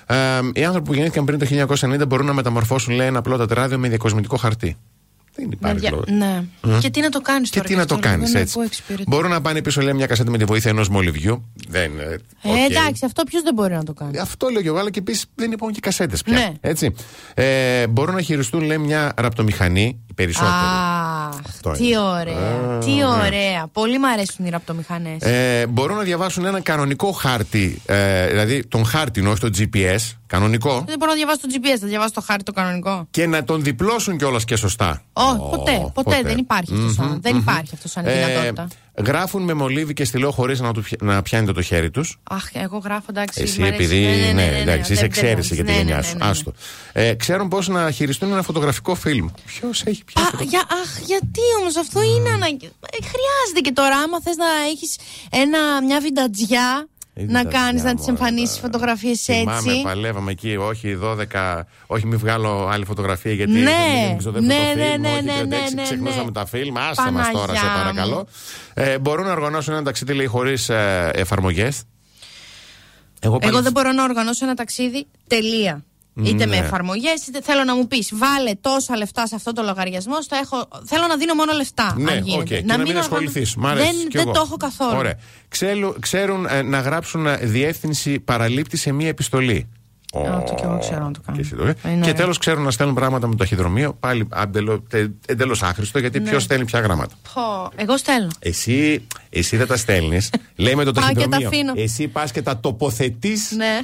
Ε, 0.10 0.16
οι 0.54 0.64
άνθρωποι 0.64 0.88
που 0.88 0.94
γεννήθηκαν 0.94 1.26
πριν 1.26 1.40
το 1.40 1.46
1990 1.82 2.08
μπορούν 2.08 2.26
να 2.26 2.34
μεταμορφώσουν, 2.34 2.94
λέει, 2.94 3.08
ένα 3.08 3.20
απλό 3.20 3.38
τετράδιο 3.38 3.78
με 3.78 3.88
διακοσμητικό 3.90 4.38
χαρτί. 4.38 4.78
Δεν 5.36 5.52
υπάρχει 5.52 5.80
δια- 5.80 5.92
λόγος. 5.92 6.06
Ναι. 6.10 6.44
Και 6.80 6.90
τι 6.90 7.00
να 7.02 7.10
το 7.10 7.22
κάνεις 7.22 7.50
Και 7.50 7.56
τώρα. 7.58 7.70
τι 7.70 7.76
να 7.76 7.86
το 7.86 7.96
αυτό, 7.96 8.08
κάνεις 8.08 8.32
δεν 8.32 8.42
έτσι. 8.42 8.54
ακούω 8.54 8.66
εξυπηρετή. 8.66 9.06
Μπορούν 9.10 9.30
να 9.32 9.42
πάνε 9.42 9.62
πίσω, 9.62 9.82
λέει, 9.82 9.94
μια 9.94 10.06
κασέτα 10.06 10.32
με 10.32 10.38
τη 10.38 10.44
βοήθεια 10.46 10.72
ενός 10.72 10.90
μολυβιού. 10.90 11.46
Δεν. 11.70 11.92
ε, 12.00 12.04
Ε, 12.04 12.18
οκ. 12.52 12.58
εντάξει, 12.70 13.06
αυτό 13.06 13.24
ποιος 13.24 13.42
δεν 13.44 13.54
μπορεί 13.54 13.74
να 13.74 13.84
το 13.84 13.94
κάνει. 13.94 14.18
Αυτό 14.18 14.48
λέω 14.50 14.62
και 14.62 14.68
εγώ, 14.68 14.78
αλλά 14.78 14.90
και 14.90 15.00
επίσης 15.00 15.26
δεν 15.36 15.52
υπάρχουν 15.52 15.76
και 15.76 15.80
κασέτες 15.82 16.22
πια. 16.24 16.34
Ναι. 16.34 16.52
Έτσι. 16.62 16.94
Ε, 17.34 17.88
μπορούν 17.88 18.16
να 18.16 18.22
χειριστούν, 18.22 18.62
λέει, 18.62 18.78
μια 18.78 19.14
ραπτομηχανή, 19.18 20.00
οι 20.08 20.09
περισσότεροι. 20.24 20.52
Α, 20.52 21.30
Αυτό 21.48 21.72
τι 21.72 21.88
είναι. 21.88 21.98
ωραία. 22.00 22.76
Α, 22.76 22.78
Τι 22.78 22.92
ναι. 22.94 23.06
ωραία. 23.06 23.68
Πολύ 23.72 24.00
μου 24.00 24.08
αρέσουν 24.08 24.46
οι 24.46 24.50
ραπτομηχανές. 24.50 25.22
Ε, 25.22 25.66
μπορούν 25.70 25.98
να 25.98 26.04
διαβάσουν 26.04 26.46
έναν 26.46 26.62
κανονικό 26.64 27.12
χάρτη, 27.12 27.82
ε, 27.86 28.28
δηλαδή 28.28 28.66
τον 28.68 28.86
χάρτη, 28.86 29.26
όχι 29.28 29.40
το 29.40 29.50
GPS, 29.58 30.16
κανονικό, 30.28 30.84
Δεν 30.86 30.96
μπορώ 31.00 31.12
να 31.12 31.18
διαβάσω 31.18 31.40
το 31.42 31.48
GPS, 31.56 31.78
θα 31.80 31.88
διαβάσω 31.88 32.14
το 32.14 32.22
χάρτη 32.22 32.44
το 32.44 32.52
κανονικό. 32.52 33.08
και 33.12 33.28
να 33.28 33.44
τον 33.44 33.64
διπλώσουν 33.64 34.18
κιόλας 34.18 34.44
και 34.46 34.56
σωστά. 34.56 35.02
Όχι, 35.14 35.36
Ω, 35.40 35.50
ποτέ, 35.50 35.92
ποτέ, 35.94 36.22
δεν 36.24 36.38
υπάρχει 36.38 36.74
αυτός 36.74 36.94
σαν, 36.94 37.20
δεν 37.22 37.36
υπάρχει 37.38 37.72
αυτός 37.74 37.92
σαν 37.92 38.04
δυνατότητα. 38.04 38.68
Ε, 39.00 39.02
γράφουν 39.06 39.44
με 39.44 39.54
μολύβι 39.54 39.94
και 39.94 40.06
στυλό 40.06 40.32
χωρίς 40.32 40.60
να, 40.60 40.74
του 40.74 40.82
πια- 40.82 40.98
να 41.02 41.22
πιάνετε 41.22 41.52
το 41.52 41.62
χέρι 41.62 41.90
τους. 41.92 42.18
Αχ, 42.24 42.44
εγώ 42.54 42.78
γράφω 42.78 43.06
εντάξει. 43.10 43.42
Εσύ, 43.42 43.60
μ' 43.60 43.64
αρέσει. 43.64 43.84
επειδή. 43.84 44.06
Ναι, 44.06 44.12
ναι, 44.26 44.32
ναι, 44.34 44.58
εντάξει, 44.62 44.92
είσαι 44.92 45.02
δεν- 45.02 45.04
εξαίρεση 45.10 45.48
δεν- 45.48 45.56
για 45.56 45.66
τη 45.66 45.72
ναι, 45.72 45.78
γενιά 45.78 45.96
ναι, 45.96 46.02
σου. 46.02 46.18
ναι, 46.18 46.24
ναι. 46.24 46.30
Άστο. 46.30 46.54
Ε, 46.94 47.14
ξέρουν 47.14 47.48
πώς 47.48 47.68
να 47.68 47.92
χειριστούν 47.92 48.32
ένα 48.32 48.42
φωτογραφικό 48.42 48.96
φιλμ. 48.96 49.28
Ποιος 49.46 49.84
έχει 49.86 50.04
πια. 50.04 50.22
Α, 50.22 50.30
για, 50.44 50.60
αχ, 50.60 51.00
γιατί 51.06 51.40
όμως 51.60 51.76
αυτό 51.76 52.02
είναι 52.02 52.30
αναγκαίο. 52.30 52.70
Ε, 52.92 52.98
Χρειάζεται 52.98 53.60
και 53.64 53.72
τώρα, 53.72 53.98
άμα 53.98 54.22
θες 54.22 54.36
να 54.36 54.46
έχεις 54.72 54.96
μια 55.88 56.00
βιντατζιά 56.00 56.88
Ε, 56.88 56.99
να 57.22 57.26
βιντατζιά, 57.40 57.60
κάνεις 57.62 57.84
να 57.84 57.90
τις 57.96 58.00
μωρέ, 58.08 58.12
εμφανίσεις 58.12 58.56
τα- 58.56 58.62
φωτογραφίες 58.62 59.22
Θυμάμαι, 59.22 59.72
έτσι. 59.72 59.82
παλεύαμε 59.84 60.32
εκεί, 60.32 60.56
όχι 60.58 60.96
12, 60.96 61.66
όχι 61.88 62.06
μην 62.06 62.18
βγάλω 62.20 62.68
άλλη 62.68 62.86
φωτογραφία 62.86 63.34
γιατί 63.34 63.52
Ναι, 63.52 63.62
δεν 64.08 64.18
ξοδεύω 64.18 64.46
ναι, 64.46 64.54
το 64.74 64.80
ναι, 64.80 64.86
φιλμ, 64.90 65.02
ναι, 65.02 65.10
όχι 65.12 65.24
ναι, 65.24 65.34
36, 65.42 65.48
ναι, 65.48 65.58
ναι, 65.76 65.82
ξεχνούσαμε 65.84 66.24
ναι. 66.24 66.32
τα 66.32 66.46
φιλμ, 66.46 66.78
άσε 66.78 67.12
μας 67.12 67.32
τώρα 67.32 67.54
σε 67.56 67.62
Παναγιά 67.66 67.78
παρακαλώ. 67.82 68.16
μου. 68.16 68.28
Ε, 68.74 69.00
μπορούν 69.00 69.26
να 69.26 69.32
οργανώσουν 69.32 69.74
ένα 69.74 69.84
ταξίδι 69.84 70.14
λέει 70.14 70.26
χωρίς 70.26 70.70
ε, 70.70 71.10
εφαρμογές; 71.14 71.84
Εγώ, 73.22 73.38
πάλι- 73.38 73.54
Εγώ 73.54 73.62
δεν 73.64 73.72
μπορώ 73.72 73.92
να 73.92 74.04
οργανώσω 74.04 74.46
ένα 74.46 74.54
ταξίδι. 74.54 75.08
Τελεία. 75.28 75.84
Είτε 76.24 76.46
με 76.46 76.56
Ναι. 76.60 76.66
εφαρμογές, 76.66 77.28
είτε 77.28 77.42
θέλω 77.42 77.64
να 77.64 77.76
μου 77.76 77.88
πεις 77.88 78.12
βάλε 78.14 78.52
τόσα 78.62 78.98
λεφτά 78.98 79.28
σε 79.28 79.36
αυτό 79.36 79.54
το 79.54 79.62
λογαριασμό. 79.62 80.22
Στο 80.22 80.36
έχω, 80.36 80.68
θέλω 80.86 81.08
να 81.08 81.18
δίνω 81.18 81.34
μόνο 81.34 81.52
λεφτά. 81.54 81.96
Ναι, 81.98 82.12
αν 82.12 82.18
οκ, 82.18 82.26
γίνεται. 82.26 82.44
και 82.56 82.56
να, 82.56 82.74
μην 82.78 82.82
οργανώ- 82.82 82.98
ασχοληθείς. 83.04 83.56
Μ' 83.56 83.66
αρέσει. 83.68 83.86
Δεν, 83.86 83.96
κι 84.08 84.18
δεν 84.18 84.22
εγώ. 84.22 84.32
το 84.32 84.42
έχω 84.46 84.58
καθόλου. 84.58 84.98
Ωραία. 84.98 85.20
Ξέρουν, 85.50 85.96
ξέρουν 86.00 86.46
ε, 86.46 86.62
να 86.62 86.80
γράψουν 86.80 87.26
ε, 87.28 87.36
διεύθυνση 87.38 88.20
παραλήπτη 88.20 88.78
σε 88.78 88.92
μία 88.92 89.08
επιστολή. 89.08 89.70
Α, 90.14 90.44
το 90.44 90.54
κι 90.56 90.64
εγώ 90.64 90.78
ξέρω 90.80 91.04
να 91.06 91.12
το 91.12 91.20
κάνω. 91.26 91.38
Και, 91.38 91.44
εσύ 91.44 91.56
το, 91.56 91.64
ε. 91.66 91.76
Είναι 91.86 91.94
και 91.96 92.00
ωραίο. 92.02 92.14
τέλος 92.14 92.38
ξέρουν 92.38 92.64
να 92.64 92.72
στέλνουν 92.72 92.96
πράγματα 92.96 93.26
με 93.28 93.32
το 93.32 93.38
ταχυδρομείο. 93.38 93.94
Πάλι 94.00 94.28
εντελώς 95.26 95.64
άχρηστο 95.64 96.00
γιατί 96.00 96.20
Ναι. 96.20 96.30
ποιος 96.30 96.44
στέλνει 96.44 96.66
πια 96.66 96.80
γράμματα. 96.80 97.14
Πω, 97.34 97.42
εγώ 97.76 97.98
στέλνω. 97.98 98.30
Εσύ, 98.40 99.08
εσύ 99.30 99.58
δεν 99.58 99.68
τα 99.68 99.78
στέλνεις. 99.78 100.30
Λέει 100.56 100.76
με 100.76 100.84
το 100.84 100.92
Πάω 100.92 101.08
και 101.08 101.14
τα 101.14 101.20
ταχυδρομείο. 101.30 101.48
αφήνω. 101.48 101.74
Εσύ 101.76 102.08
πας 102.08 102.32
και 102.32 102.42
τα 102.42 102.60
τοποθετείς 102.60 103.52
Ναι. 103.52 103.80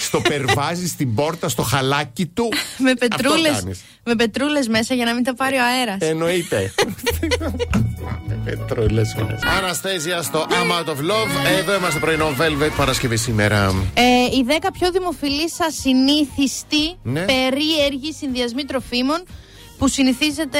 στο 0.00 0.20
περβάζι, 0.20 0.88
στην 0.88 1.14
πόρτα, 1.14 1.48
στο 1.48 1.62
χαλάκι 1.62 2.26
του. 2.26 2.48
με 2.78 2.90
Αυτό 2.90 3.06
πετρούλες, 3.08 3.56
κάνεις. 3.58 3.80
Με 4.10 4.16
πετρούλες 4.16 4.68
μέσα 4.68 4.94
για 4.94 5.04
να 5.04 5.14
μην 5.14 5.24
τα 5.24 5.34
πάρει 5.34 5.56
ο 5.56 5.64
αέρας. 5.64 5.96
Εννοείται. 6.00 6.72
Πετρούλες 8.44 9.16
Αναστέζια 9.58 10.22
στο 10.22 10.46
I'm 10.48 10.70
Out 10.84 10.88
of 10.88 10.96
Love. 10.96 11.58
Εδώ 11.58 11.74
είμαστε 11.76 11.98
πρωινό 12.00 12.28
Velvet 12.38 12.70
Παρασκευή 12.76 13.16
σήμερα. 13.16 13.66
Ε, 13.94 14.02
οι 14.36 14.46
10 14.60 14.68
πιο 14.72 14.90
δημοφιλείς 14.90 15.60
ασυνήθιστοι 15.60 16.96
Ναι. 17.02 17.24
περίεργοι 17.24 18.12
συνδυασμοί 18.12 18.64
τροφίμων 18.64 19.22
που 19.78 19.88
συνηθίζεται 19.88 20.58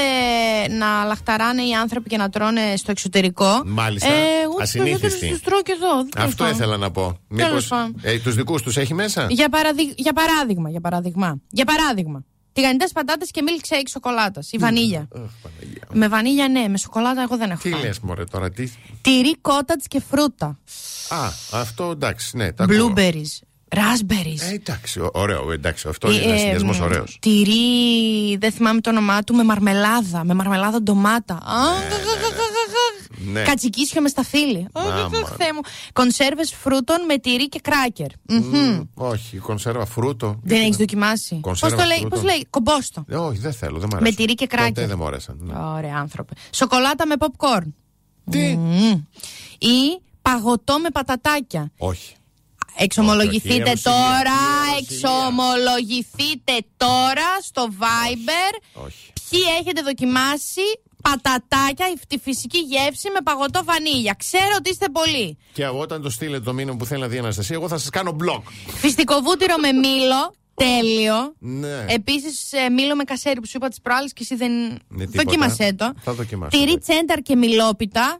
να 0.78 1.04
λαχταράνε 1.04 1.62
οι 1.62 1.72
άνθρωποι 1.74 2.08
και 2.08 2.16
να 2.16 2.28
τρώνε 2.28 2.60
στο 2.76 2.90
εξωτερικό. 2.90 3.62
Μάλιστα. 3.66 4.08
Ε, 4.12 4.12
εγώ 4.42 4.52
τους 4.52 4.62
Ασυνήθιστοι. 4.62 5.00
περισσότερους 5.00 5.34
τους 5.38 5.42
τρώω 5.48 5.62
και 5.62 5.72
εδώ. 5.76 5.88
Τέλος 6.08 6.28
Αυτό 6.28 6.42
πάντων. 6.44 6.58
ήθελα 6.58 6.76
να 6.76 6.90
πω. 6.90 7.18
Τέλος 7.36 7.66
πάντων. 7.66 7.94
ε, 8.02 8.18
τους 8.18 8.34
δικούς 8.34 8.62
τους 8.62 8.76
έχει 8.76 8.94
μέσα; 8.94 9.26
Για, 9.30 9.48
παραδείγμα, 9.48 9.92
για 9.96 10.12
παράδειγμα, 10.12 10.70
για 10.70 10.80
παράδειγμα. 10.80 11.40
Για 11.50 11.64
παράδειγμα. 11.64 12.24
Τηγανιτές 12.52 12.92
πατάτες 12.92 13.30
και 13.30 13.42
milkshake 13.46 13.88
σοκολάτας. 13.90 14.52
Η 14.52 14.56
βανίλια. 14.58 14.98
Αχ, 15.14 15.20
Παναγία. 15.42 15.82
με 15.92 16.08
βανίλια 16.08 16.48
ναι, 16.48 16.68
με 16.68 16.78
σοκολάτα 16.78 17.22
εγώ 17.22 17.36
δεν 17.36 17.50
έχω. 17.50 17.60
Τι 17.62 17.70
φάει. 17.70 17.82
λες, 17.82 17.98
Μωρέ, 18.00 18.24
τώρα, 18.24 18.50
τι. 18.50 18.72
Τυρί, 19.00 19.36
κότατς 19.40 19.86
και 19.88 20.00
φρούτα. 20.10 20.46
Α, 21.08 21.26
αυτό 21.52 21.90
εντάξει, 21.90 22.36
ναι, 22.36 22.52
τα 22.52 22.64
ακούω. 22.64 22.92
Blueberries. 22.96 23.38
Raspberries. 23.76 24.40
Ε, 24.50 24.54
εντάξει, 24.54 25.00
ω- 25.00 25.10
ωραίο, 25.12 25.52
εντάξει, 25.52 25.88
αυτό 25.88 26.08
Ε, 26.08 26.12
είναι 26.14 26.22
ένας 26.22 26.34
ε, 26.36 26.38
συνδυασμός 26.38 26.78
μ, 26.78 26.82
ωραίος. 26.82 27.18
Τυρί, 27.20 28.36
δεν 28.38 28.52
θυμάμαι 28.52 28.80
το 28.80 28.90
όνομά 28.90 29.22
του, 29.22 29.34
με 29.34 29.44
μαρμελάδα. 29.44 30.24
Με 30.24 30.34
μαρμελάδα 30.34 30.82
ντομάτα. 30.82 31.42
Α, 33.28 33.30
Ναι. 33.32 33.42
Κατσικίσιο 33.42 34.00
με 34.00 34.08
σταφύλι. 34.08 34.66
Α, 34.72 34.82
Μάμα. 34.82 35.08
Θεέ 35.36 35.52
μου. 35.54 35.60
Κονσέρβες 35.92 36.52
φρούτων 36.54 37.04
με 37.04 37.18
τυρί 37.18 37.48
και 37.48 37.60
κράκερ. 37.60 38.06
Μμμ. 38.28 38.80
Όχι, 38.94 39.36
κονσέρβα 39.36 39.86
φρούτο. 39.86 40.38
Δεν 40.42 40.60
έχεις 40.60 40.76
δοκιμάσει; 40.76 41.28
Πώς 41.34 41.40
Κονσέρβα 41.42 41.76
το 41.76 41.84
λέει, 41.88 41.98
φρούτων. 41.98 42.20
πώς 42.20 42.30
λέει, 42.30 42.46
κομπόστο. 42.50 43.04
Ε, 43.08 43.16
όχι, 43.16 43.38
δεν 43.38 43.52
θέλω, 43.52 43.78
δεν 43.78 43.88
μ' 43.92 43.96
αρέσει. 43.96 44.16
τυρί 44.16 44.34
και 44.34 44.46
κράκερ. 44.46 44.68
Ποτέ 44.72 44.86
δεν 44.86 44.96
μου 44.98 45.06
άρεσαν. 45.06 45.36
ναι. 45.40 45.52
Ωραία 45.58 45.96
άνθρωπε. 45.96 46.32
Σοκολάτα 46.54 47.06
με 47.06 47.14
popcorn. 47.18 47.66
Τι; 48.30 48.56
Μμμ. 48.56 49.02
Ή 49.58 50.00
παγωτό 50.22 50.78
με 50.78 50.90
πατατάκια. 50.90 51.72
Όχι. 51.78 52.14
Εξομολογηθείτε 52.76 53.54
Όχι, 53.62 53.62
όχι, 53.62 53.78
η 53.78 53.82
τώρα, 53.82 54.00
Εωσήλια, 54.10 54.78
η 54.80 54.84
εξομολογηθείτε 54.94 56.52
τώρα 56.76 57.28
στο 57.42 57.68
Viber. 57.80 58.82
Όχι. 58.84 59.12
Ποιοι 59.30 59.40
έχετε 59.60 59.82
δοκιμάσει 59.82 60.60
πατατάκια, 61.02 61.86
τη 62.08 62.18
φυσική 62.18 62.58
γεύση 62.58 63.08
με 63.14 63.20
παγωτό 63.24 63.60
βανίλια. 63.64 64.14
Ξέρω 64.18 64.54
ότι 64.58 64.70
είστε 64.70 64.86
πολλοί. 64.92 65.36
Και 65.52 65.66
όταν 65.66 66.02
το 66.02 66.10
στείλετε 66.10 66.44
το 66.44 66.52
μήνυμα 66.52 66.76
που 66.76 66.84
θέλει 66.86 67.00
να 67.00 67.08
δει 67.08 67.16
η 67.16 67.18
Αναστασία, 67.18 67.56
εγώ 67.56 67.68
θα 67.68 67.78
σας 67.78 67.88
κάνω 67.90 68.12
μπλοκ. 68.12 68.44
Φυστικοβούτυρο 68.66 69.54
με 69.60 69.72
μήλο. 69.72 70.34
Τέλειο. 70.54 71.14
Ναι. 71.38 71.84
Επίσης, 71.88 72.50
μήλο 72.76 72.96
με 72.96 73.04
κασέρι 73.04 73.40
που 73.40 73.46
σου 73.46 73.56
είπα 73.56 73.68
τι 73.68 73.76
προάλλε 73.82 74.08
και 74.08 74.20
εσύ 74.20 74.34
δεν. 74.36 74.52
Ναι, 74.88 75.04
τίποτα. 75.06 75.22
Δοκίμασέ 75.22 75.72
το. 75.74 75.92
Θα 76.00 76.12
δοκιμάσω, 76.12 76.50
Τυρί 76.50 76.62
εντάξει. 76.72 76.90
τσένταρ 76.92 77.18
και 77.22 77.36
μιλόπιτα. 77.36 78.18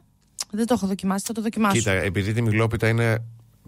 Δεν 0.51 0.65
το 0.65 0.73
έχω 0.73 0.87
δοκιμάσει, 0.87 1.23
θα 1.27 1.33
το 1.33 1.41
δοκιμάσω. 1.41 1.75
Κοίτα, 1.75 1.91
επειδή 1.91 2.33
τη 2.33 2.41
μιλόπιτα 2.41 2.87
είναι. 2.87 3.23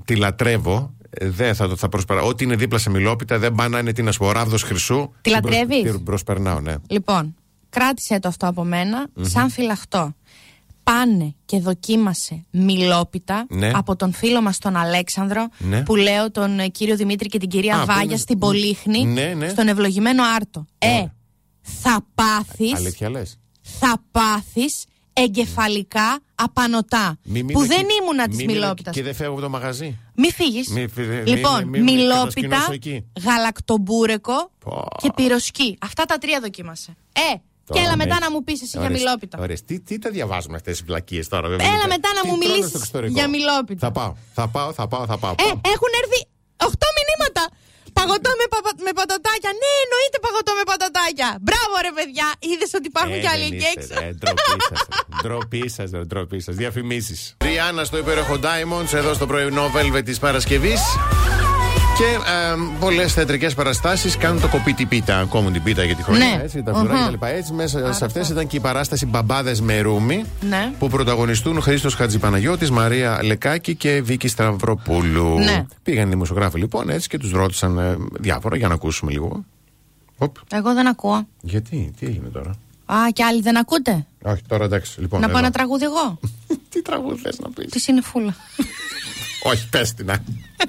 Τη 0.05 0.15
λατρεύω. 0.15 0.93
ε, 1.10 1.29
Δεν 1.29 1.55
θα 1.55 1.67
το 1.67 1.75
θα 1.75 1.89
προσπερα... 1.89 2.22
Ό,τι 2.22 2.43
είναι 2.43 2.55
δίπλα 2.55 2.77
σε 2.77 2.89
μιλόπιτα 2.89 3.39
δεν 3.39 3.53
πάνε 3.55 3.70
να 3.70 3.79
είναι 3.79 3.91
τι 3.93 4.01
να 4.03 4.12
σου 4.12 4.20
πω, 4.20 4.32
ράβδος 4.32 4.63
χρυσού. 4.63 5.10
Τη 5.22 5.32
Την 5.32 5.41
προσ- 5.41 5.58
λατρεύεις; 5.58 5.91
την 5.91 6.03
Προσπερνάω, 6.03 6.60
ναι. 6.60 6.75
Λοιπόν, 6.88 7.36
κράτησε 7.74 8.20
το 8.20 8.27
αυτό 8.27 8.48
από 8.48 8.63
μένα, 8.63 9.06
σαν 9.22 9.50
φυλαχτό. 9.50 10.13
Πάνε 10.84 11.36
και 11.46 11.60
δοκίμασε 11.60 12.46
μιλόπιτα 12.51 13.46
Ναι. 13.50 13.72
από 13.75 13.96
τον 13.96 14.13
φίλο 14.13 14.42
μας 14.42 14.58
τον 14.58 14.75
Αλέξανδρο 14.75 15.48
Ναι. 15.58 15.84
που 15.84 15.96
λέω 15.96 16.32
τον 16.32 16.60
ε, 16.60 16.68
κύριο 16.68 16.96
Δημήτρη 16.96 17.27
και 17.27 17.38
την 17.39 17.50
κυρία 17.50 17.75
Α, 17.75 17.80
που 17.80 17.86
Βάγια 17.86 18.03
είναι- 18.03 18.18
στην 18.18 18.39
Πολύχνη 18.39 19.03
Ναι, 19.06 19.34
ναι. 19.38 19.50
στον 19.50 19.68
ευλογημένο 19.68 20.24
Άρτο. 20.36 20.65
Ε, 20.77 20.88
Ωραία. 20.89 21.13
θα 21.62 22.06
πάθεις, 22.15 22.74
Αλήθεια 22.75 23.10
λες. 23.10 23.39
θα 23.62 24.03
πάθεις 24.12 24.86
εγκεφαλικά 25.13 26.20
απανοτά 26.36 27.18
που 27.53 27.65
δεν 27.65 27.86
ήμουνα 28.01 28.27
της 28.27 28.46
μιλόπιτας. 28.46 28.94
Και 28.96 29.03
δεν 29.03 29.15
φεύγω 29.15 29.34
από 29.34 29.42
το 29.42 29.50
μαγαζί. 29.50 29.98
Μη 30.15 30.32
φύγεις. 30.32 30.68
Μη 30.70 30.88
φυ- 30.88 31.08
μη- 31.08 31.27
λοιπόν, 31.27 31.58
μη- 31.58 31.65
μη- 31.70 31.80
μη 31.84 31.92
μιλόπιτα, 31.96 32.18
κατασκηνώσω 32.18 32.72
εκεί. 32.72 33.06
γαλακτομπούρεκο 33.25 34.51
Πω. 34.60 34.88
και 35.01 35.12
πυροσκή. 35.15 35.77
Αυτά 35.82 36.06
τα 36.06 36.18
τρία 36.18 36.39
δοκίμασε. 36.39 36.96
Ε, 37.13 37.36
και 37.65 37.74
Τώρα 37.74 37.86
έλα 37.86 37.96
μετά 38.03 38.15
με- 38.20 38.24
να 38.25 38.32
μου 38.32 38.43
πεις 38.43 38.60
εσύ 38.65 38.72
για 38.77 38.82
Ωραίες- 38.86 39.00
μιλόπιτα. 39.01 39.38
ωραίες. 39.46 39.62
Τι, 39.67 39.75
τι 39.88 39.96
τα 40.03 40.10
διαβάζουμε 40.17 40.55
αυτές 40.55 40.79
οι 40.79 40.84
βλακίες 40.89 41.25
τώρα, 41.34 41.48
βέβαια. 41.51 41.67
Έλα 41.74 41.86
Τι- 41.86 41.93
μετά 41.96 42.10
να 42.17 42.22
τι 42.22 42.27
μου 42.27 42.36
τρώνε 42.38 42.46
μιλήσεις 42.53 42.70
στο 42.70 42.77
εξωτερικό; 42.84 43.13
για 43.20 43.27
μιλόπιτα. 43.36 43.82
Θα 43.86 43.91
πάω, 43.98 44.12
θα 44.38 44.46
πάω, 44.55 44.70
θα 44.79 44.86
πάω, 44.91 45.03
θα 45.12 45.17
πάω. 45.24 45.32
Ε, 45.32 45.50
έχουν 45.74 45.91
έρθει 46.01 46.20
8 46.70 46.88
μηνύματα. 46.98 47.43
Παγωτό 48.00 48.29
με, 48.41 48.46
παπα- 48.53 48.77
με 48.88 48.91
πατατάκια. 49.00 49.51
Ναι, 49.62 49.72
εννοείται 49.86 50.17
παγωτό 50.25 50.51
με 50.60 50.63
πατατάκια. 50.72 51.29
Μπράβο, 51.46 51.74
ρε 51.86 51.91
παιδιά. 51.98 52.27
Είδες 52.50 52.72
ότι 52.79 52.88
υπάρχουν 52.93 53.15
Ε, 53.17 53.20
κι 53.24 53.29
άλλοι 53.34 53.48
δεν 53.50 53.53
εκεί 53.58 53.65
είστε, 53.67 53.93
έξω. 53.93 53.93
ρε, 54.00 54.10
Ντροπή 54.20 54.58
σας. 54.70 54.82
Ντροπή 55.22 55.63
σας, 55.77 55.89
ντροπή 56.10 56.39
σας. 56.46 56.55
Διαφημίσεις. 56.62 57.22
Ριάννα 57.48 57.84
στο 57.89 57.98
υπέροχο 58.03 58.36
Diamonds 58.48 58.91
εδώ 59.01 59.12
στο 59.13 59.25
πρωινό 59.32 59.65
Velvet 59.75 60.03
της 60.05 60.20
Παρασκευής. 60.20 60.82
Και 61.98 62.04
ε, 62.04 62.56
πολλές 62.80 63.14
θεατρικές 63.14 63.54
παραστάσεις 63.54 64.18
κάνουν 64.18 64.42
το 64.42 64.48
κοπίτι 64.48 64.86
πίτα, 64.86 65.20
ακόμα 65.20 65.52
την 65.52 65.64
πίτα 65.64 65.84
για 65.84 65.96
τη 65.96 66.04
χρονιά. 66.04 66.26
Ναι. 66.26 66.42
Έτσι, 66.44 66.64
τα 66.64 66.74
φλουράκια 66.74 67.02
Οχα. 67.02 67.10
κλπ. 67.12 67.24
Έτσι, 67.24 67.54
μέσα 67.54 67.94
σε 67.94 68.06
αυτές 68.06 68.30
ήταν 68.30 68.48
και 68.48 68.56
η 68.58 68.60
παράσταση 68.60 69.06
Μπαμπάδες 69.06 69.62
με 69.62 69.80
ρούμι. 69.82 70.24
Ναι. 70.42 70.72
Που 70.80 70.90
πρωταγωνιστούν 70.90 71.62
Χρήστος 71.62 71.94
Χατζηπαναγιώτης, 71.96 72.72
Μαρία 72.72 73.20
Λεκάκη 73.24 73.76
και 73.76 74.02
Βίκη 74.02 74.28
Σταυροπούλου. 74.28 75.40
Ναι. 75.40 75.66
Πήγαν 75.84 76.08
οι 76.08 76.10
δημοσιογράφοι 76.10 76.60
λοιπόν 76.60 76.90
έτσι 76.90 77.08
και 77.08 77.18
τους 77.18 77.32
ρώτησαν 77.32 77.78
ε, 77.78 77.96
διάφορα 78.20 78.56
για 78.58 78.68
να 78.68 78.74
ακούσουμε 78.74 79.12
λίγο. 79.12 79.46
Οπ. 80.18 80.36
Εγώ 80.54 80.74
δεν 80.74 80.88
ακούω. 80.88 81.28
Γιατί, 81.42 81.94
τι 82.00 82.06
έγινε 82.06 82.28
τώρα; 82.28 82.50
Α, 82.86 82.96
και 83.14 83.24
άλλοι 83.24 83.42
δεν 83.42 83.58
ακούτε; 83.58 84.06
Όχι, 84.22 84.42
τώρα 84.48 84.64
εντάξει. 84.66 85.02
Λοιπόν, 85.02 85.20
να 85.20 85.26
πάω 85.28 85.36
εδώ. 85.38 85.46
ένα 85.46 85.54
τραγούδι 85.56 85.84
εγώ; 85.86 86.20
Τι 86.70 86.82
τραγούδι 86.82 87.22
θες 87.22 87.40
να 87.40 87.50
πεις; 87.50 87.72
Τι 87.72 87.84
είναι 87.92 88.02
φούλα. 88.02 88.36
Όχι, 89.52 89.70
πες 89.70 89.94
την. 89.94 90.10
Α. 90.58 90.66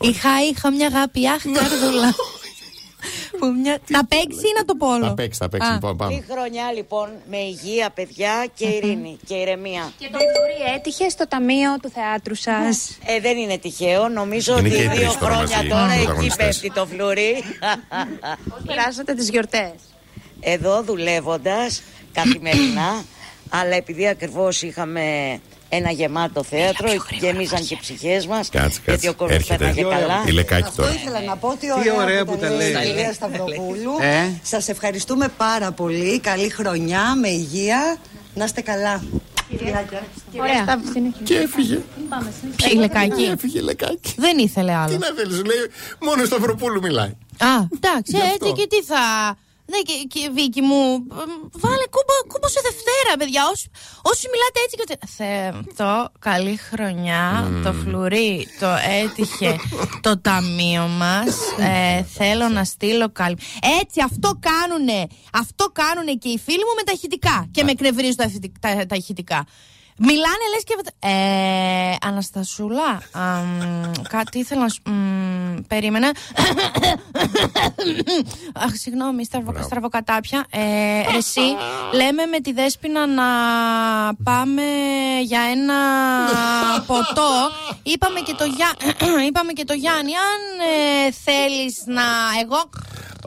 Είχα, 0.00 0.30
είχα 0.50 0.70
μια 0.72 0.86
αγάπη, 0.86 1.28
αχ, 1.28 1.42
καρδούλα. 1.58 2.14
Που 3.38 3.46
μια... 3.62 3.78
Να 3.88 4.04
παίξεις 4.04 4.42
ή 4.42 4.52
να 4.58 4.64
το 4.64 4.74
πω 4.74 4.86
όλο. 4.86 5.06
Θα 5.06 5.14
παίξεις, 5.14 5.38
θα 5.38 5.48
παίξεις. 5.48 5.70
Α. 5.70 5.74
Λοιπόν, 5.74 5.96
πάμε. 5.96 6.14
Τι 6.14 6.32
χρονιά 6.32 6.72
λοιπόν 6.72 7.08
με 7.30 7.36
υγεία, 7.36 7.90
παιδιά 7.90 8.46
και 8.54 8.66
ειρήνη 8.66 9.18
και 9.26 9.34
ηρεμία. 9.34 9.92
Και 9.98 10.08
το 10.12 10.18
Φλούρι 10.18 10.74
έτυχες 10.76 11.12
στο 11.12 11.28
ταμείο 11.28 11.76
του 11.82 11.90
θεάτρου 11.90 12.34
σας; 12.34 12.98
Ε, 13.04 13.20
δεν 13.20 13.36
είναι 13.36 13.58
τυχαίο. 13.58 14.08
Νομίζω 14.08 14.58
Είναι 14.58 14.68
ότι 14.68 14.76
και 14.76 14.82
οι 14.82 14.86
δύο 14.88 14.94
τρεις 14.96 15.18
τώρα 15.18 15.34
χρόνια 15.34 15.56
μαζί, 15.56 15.68
τώρα 15.68 15.92
εκεί 15.92 16.02
πρωταγωνιστές. 16.04 16.46
πέφτει 16.46 16.72
το 16.72 16.86
φλουρί. 16.86 17.42
Πώς 18.48 18.60
περάσατε 18.66 19.14
τις 19.14 19.28
γιορτές; 19.28 19.72
Εδώ 20.40 20.82
δουλεύοντας 20.82 21.82
καθημερινά, 22.12 23.04
αλλά 23.60 23.74
επειδή 23.76 24.08
ακριβώς 24.08 24.62
είχαμε 24.62 25.38
ένα 25.68 25.90
γεμάτο 25.90 26.42
θέατρο, 26.42 26.88
γεμίζαν 27.20 27.64
και 27.66 27.74
οι 27.74 27.78
ψυχές 27.80 28.26
μας. 28.26 28.48
Κάτσε, 28.48 28.80
Γιατί 28.86 29.08
ο 29.08 29.10
κάτσε. 29.10 29.12
κόσμος 29.12 29.36
Έρχεται. 29.36 29.56
πέρναγε 29.64 29.82
καλά. 30.00 30.24
Η 30.26 30.30
λεκάκι 30.30 30.62
Αυτό 30.68 30.82
τώρα. 30.82 30.94
ήθελα 30.94 31.20
να 31.20 31.36
πω 31.36 31.48
ότι 31.48 31.58
Τι 31.66 31.72
ωραία, 31.72 31.94
ωραία 31.94 32.24
που 32.24 32.32
που 32.32 32.38
τα 32.38 32.48
τα 32.48 32.54
λέει 32.54 32.70
η 32.70 32.72
λέει. 32.72 32.84
κυρία 32.86 33.12
Σταυροπούλου. 33.12 33.92
Ε; 34.00 34.28
Σας 34.42 34.68
ευχαριστούμε 34.68 35.28
πάρα 35.36 35.72
πολύ. 35.72 36.20
Καλή 36.20 36.48
χρονιά, 36.48 37.14
με 37.14 37.28
υγεία. 37.28 37.96
Να 38.34 38.44
είστε 38.44 38.60
καλά. 38.60 39.02
Ωραία. 40.40 40.80
Και 41.22 41.34
έφυγε. 41.36 41.78
Ποιο 42.56 42.70
η 42.70 42.74
λεκάκι. 42.74 43.22
Έφυγε 43.22 43.58
η 43.58 43.62
λεκάκι. 43.62 44.14
Δεν 44.16 44.38
ήθελε 44.38 44.70
Τι 44.70 44.72
άλλο. 44.76 44.98
να 44.98 45.06
θέλει, 45.16 45.32
λέει. 45.34 45.70
Μόνο 46.00 46.16
στο 46.16 46.26
Σταυροπούλου 46.26 46.80
μιλάει. 46.80 47.08
Α, 47.38 47.46
εντάξει, 47.74 48.12
Γι' 48.16 48.16
αυτό. 48.16 48.34
έτσι 48.46 48.52
και 48.62 48.66
τι 48.66 48.82
θα. 48.82 48.96
Ναι, 49.68 49.78
και, 49.78 49.92
και 50.08 50.30
Βίκυ 50.34 50.60
μου, 50.60 50.84
εμ, 51.22 51.32
βάλε 51.52 51.86
κούμπο, 51.94 52.14
κούμπο 52.28 52.48
σε 52.48 52.60
Δευτέρα, 52.62 53.16
παιδιά. 53.18 53.42
Όσοι, 53.52 53.70
όσοι 54.02 54.26
μιλάτε 54.32 54.58
έτσι 54.64 54.76
και 54.76 54.84
ότι. 54.86 54.96
Θεό, 55.74 56.08
καλή 56.18 56.56
χρονιά. 56.56 57.50
Το 57.64 57.72
φλουρί 57.72 58.48
το 58.60 58.66
έτυχε 59.02 59.56
το 60.00 60.20
ταμείο 60.20 60.86
μας. 60.86 61.36
Ε, 61.58 62.02
θέλω 62.02 62.48
να 62.48 62.64
στείλω 62.64 63.10
καλή. 63.12 63.36
Έτσι, 63.80 64.00
αυτό 64.04 64.38
κάνουνε. 64.40 65.06
Αυτό 65.32 65.70
κάνουνε 65.72 66.12
και 66.14 66.28
οι 66.28 66.38
φίλοι 66.38 66.64
μου 66.68 66.74
με 66.76 66.82
τα 66.82 66.92
ηχητικά. 66.92 67.48
Και 67.50 67.64
με 67.64 67.70
εκνευρίζουν 67.70 68.16
τα, 68.16 68.24
ηχητικ- 68.24 68.58
τα, 68.60 68.86
τα 68.86 68.96
ηχητικά. 68.96 69.46
Μιλάνε 69.98 70.44
λες 70.54 70.64
και... 70.64 70.74
Ε, 70.98 71.94
Αναστασούλα, 72.08 73.02
αμ, 73.12 73.90
κάτι 74.08 74.38
ήθελα 74.38 74.60
να 74.60 74.68
σου... 74.68 74.82
μ, 74.90 75.60
περίμενα. 75.68 76.10
Αχ, 78.64 78.74
συγγνώμη, 78.74 79.24
στραβο, 79.24 79.50
Μπράβο. 79.50 79.66
στραβοκατάπια. 79.66 80.46
Ε, 80.50 80.60
ρε 81.10 81.16
εσύ, 81.16 81.40
λέμε 81.92 82.24
με 82.26 82.40
τη 82.40 82.52
Δέσποινα 82.52 83.06
να 83.06 83.24
πάμε 84.24 84.62
για 85.22 85.40
ένα 85.40 85.74
ποτό. 86.86 87.30
Είπαμε 87.82 88.20
και 88.20 88.34
το, 88.34 88.44
Γιά... 88.44 88.72
Είπαμε 89.28 89.52
και 89.52 89.64
το 89.64 89.72
Γιάννη, 89.72 90.12
αν 90.12 90.40
ε, 91.06 91.10
θέλεις 91.24 91.82
να... 91.86 92.02
Εγώ... 92.42 92.68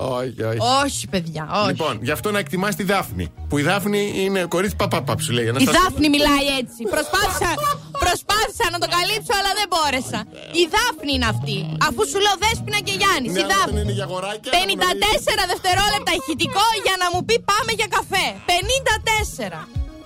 Όχι, 0.01 0.43
όχι. 0.49 0.59
Όχι, 0.83 1.03
παιδιά, 1.13 1.43
όχι. 1.59 1.67
Λοιπόν, 1.71 1.93
γι' 2.07 2.13
αυτό 2.17 2.27
να 2.35 2.39
εκτιμάς 2.43 2.73
τη 2.79 2.83
Δάφνη. 2.91 3.25
Που 3.49 3.55
η 3.61 3.63
Δάφνη 3.69 4.01
είναι 4.23 4.41
κορίτσι 4.53 4.75
παπαπά, 4.81 5.13
σου 5.25 5.31
λέει. 5.37 5.45
Η 5.45 5.51
Αναστασία. 5.53 5.79
Δάφνη 5.81 6.07
μιλάει 6.15 6.45
έτσι. 6.61 6.81
Προσπάθησα, 6.95 7.49
προσπάθησα 8.05 8.65
να 8.73 8.77
το 8.83 8.87
καλύψω, 8.95 9.33
αλλά 9.39 9.51
δεν 9.59 9.67
μπόρεσα. 9.71 10.19
Η 10.61 10.63
Δάφνη 10.75 11.11
είναι 11.17 11.29
αυτή. 11.33 11.57
Αφού 11.87 12.01
σου 12.11 12.19
λέω 12.25 12.35
Δέσποινα 12.43 12.79
και 12.87 12.93
Γιάννης. 13.01 13.31
Ναι, 13.33 13.39
η 13.41 13.43
αλλά 13.43 13.53
Δάφνη. 13.53 13.73
δεν 13.77 13.83
είναι 13.85 13.95
για 13.99 14.05
αγοράκια. 14.09 14.49
54 14.57 15.43
δευτερόλεπτα 15.53 16.11
ηχητικό 16.19 16.65
για 16.85 16.95
να 17.01 17.07
μου 17.13 17.19
πει 17.27 17.35
πάμε 17.51 17.71
για 17.79 17.87
καφέ. 17.95 18.27
54. 18.49 19.61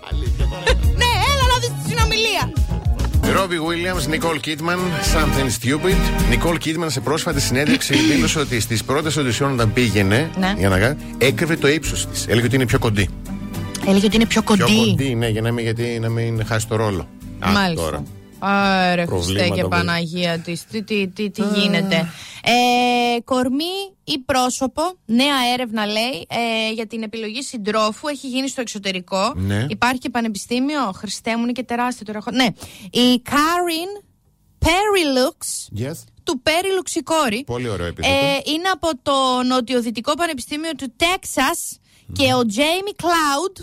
Αλήθεια 0.09 0.45
τώρα. 0.51 0.65
Ναι, 1.01 1.11
έλα 1.29 1.45
να 1.51 1.57
δεις 1.61 1.71
τη 1.77 1.81
συνομιλία. 1.89 2.43
Ρόμπι 3.33 3.55
Williams, 3.57 4.07
Νικόλ 4.09 4.39
Κίτμαν, 4.39 4.79
Something 5.13 5.65
Stupid. 5.65 5.95
Νικόλ 6.29 6.57
Κίτμαν 6.57 6.89
σε 6.89 6.99
πρόσφατη 6.99 7.41
συνέντευξη 7.41 7.93
δήλωσε 8.09 8.39
ότι 8.39 8.59
στις 8.59 8.83
πρώτες 8.83 9.15
οντισιόν 9.17 9.51
όταν 9.51 9.73
πήγαινε 9.73 10.29
Ναι. 10.39 10.53
για 10.57 10.69
να 10.69 10.79
κάνει, 10.79 10.95
έκρυβε 11.17 11.55
το 11.55 11.67
ύψος 11.67 12.07
της. 12.07 12.27
Έλεγε 12.27 12.45
ότι 12.45 12.55
είναι 12.55 12.65
πιο 12.65 12.79
κοντή. 12.79 13.09
Έλεγε 13.87 14.05
ότι 14.05 14.15
είναι 14.15 14.25
πιο 14.25 14.43
κοντή. 14.43 14.63
Πιο 14.63 14.75
κοντή, 14.85 15.15
ναι, 15.15 15.27
για 15.27 15.41
να 15.41 15.51
μην, 15.51 15.63
γιατί, 15.63 15.97
να 16.01 16.09
μην 16.09 16.45
χάσει 16.45 16.67
το 16.67 16.75
ρόλο. 16.75 17.07
Α, 17.39 17.51
Μάλιστα. 17.51 17.83
τώρα. 17.85 18.03
Άρα, 18.45 19.05
Χριστέ 19.05 19.05
Προβλήματα 19.05 19.55
και 19.55 19.61
που- 19.61 19.67
Παναγία 19.69 20.39
της. 20.39 20.65
Τι, 20.65 20.83
τι, 20.83 21.07
τι, 21.07 21.29
τι 21.29 21.41
γίνεται. 21.55 22.09
Ε, 22.45 23.19
κορμί 23.23 23.73
ή 24.03 24.19
πρόσωπο, 24.19 24.81
νέα 25.05 25.35
έρευνα 25.53 25.85
λέει 25.85 26.27
ε, 26.29 26.71
για 26.73 26.87
την 26.87 27.03
επιλογή 27.03 27.41
συντρόφου 27.41 28.07
έχει 28.07 28.27
γίνει 28.27 28.47
στο 28.49 28.61
εξωτερικό. 28.61 29.33
Ναι. 29.35 29.65
Υπάρχει 29.69 29.99
και 29.99 30.09
πανεπιστήμιο; 30.09 30.91
Χριστέ 30.95 31.35
μου 31.37 31.43
είναι 31.43 31.51
και 31.51 31.63
τεράστιο 31.63 32.05
τώρα. 32.05 32.17
έχω- 32.17 32.31
Ναι. 32.31 32.45
Η 32.91 33.21
Κάριν 33.21 33.89
Perilux 34.59 35.37
Yes. 35.81 36.03
του 36.23 36.41
Perilux 36.45 36.95
η 36.95 37.01
κόρη. 37.01 37.43
Πολύ 37.45 37.69
ωραίο 37.69 37.85
επίθετο. 37.85 38.15
Ε, 38.15 38.51
είναι 38.51 38.69
από 38.73 38.89
το 39.01 39.43
Νοτιοδυτικό 39.47 40.13
Πανεπιστήμιο 40.13 40.71
του 40.77 40.93
Τέξας 40.95 41.77
και 42.11 42.33
ο 42.33 42.45
Τζέιμι 42.45 42.93
Κλάουντ. 42.95 43.57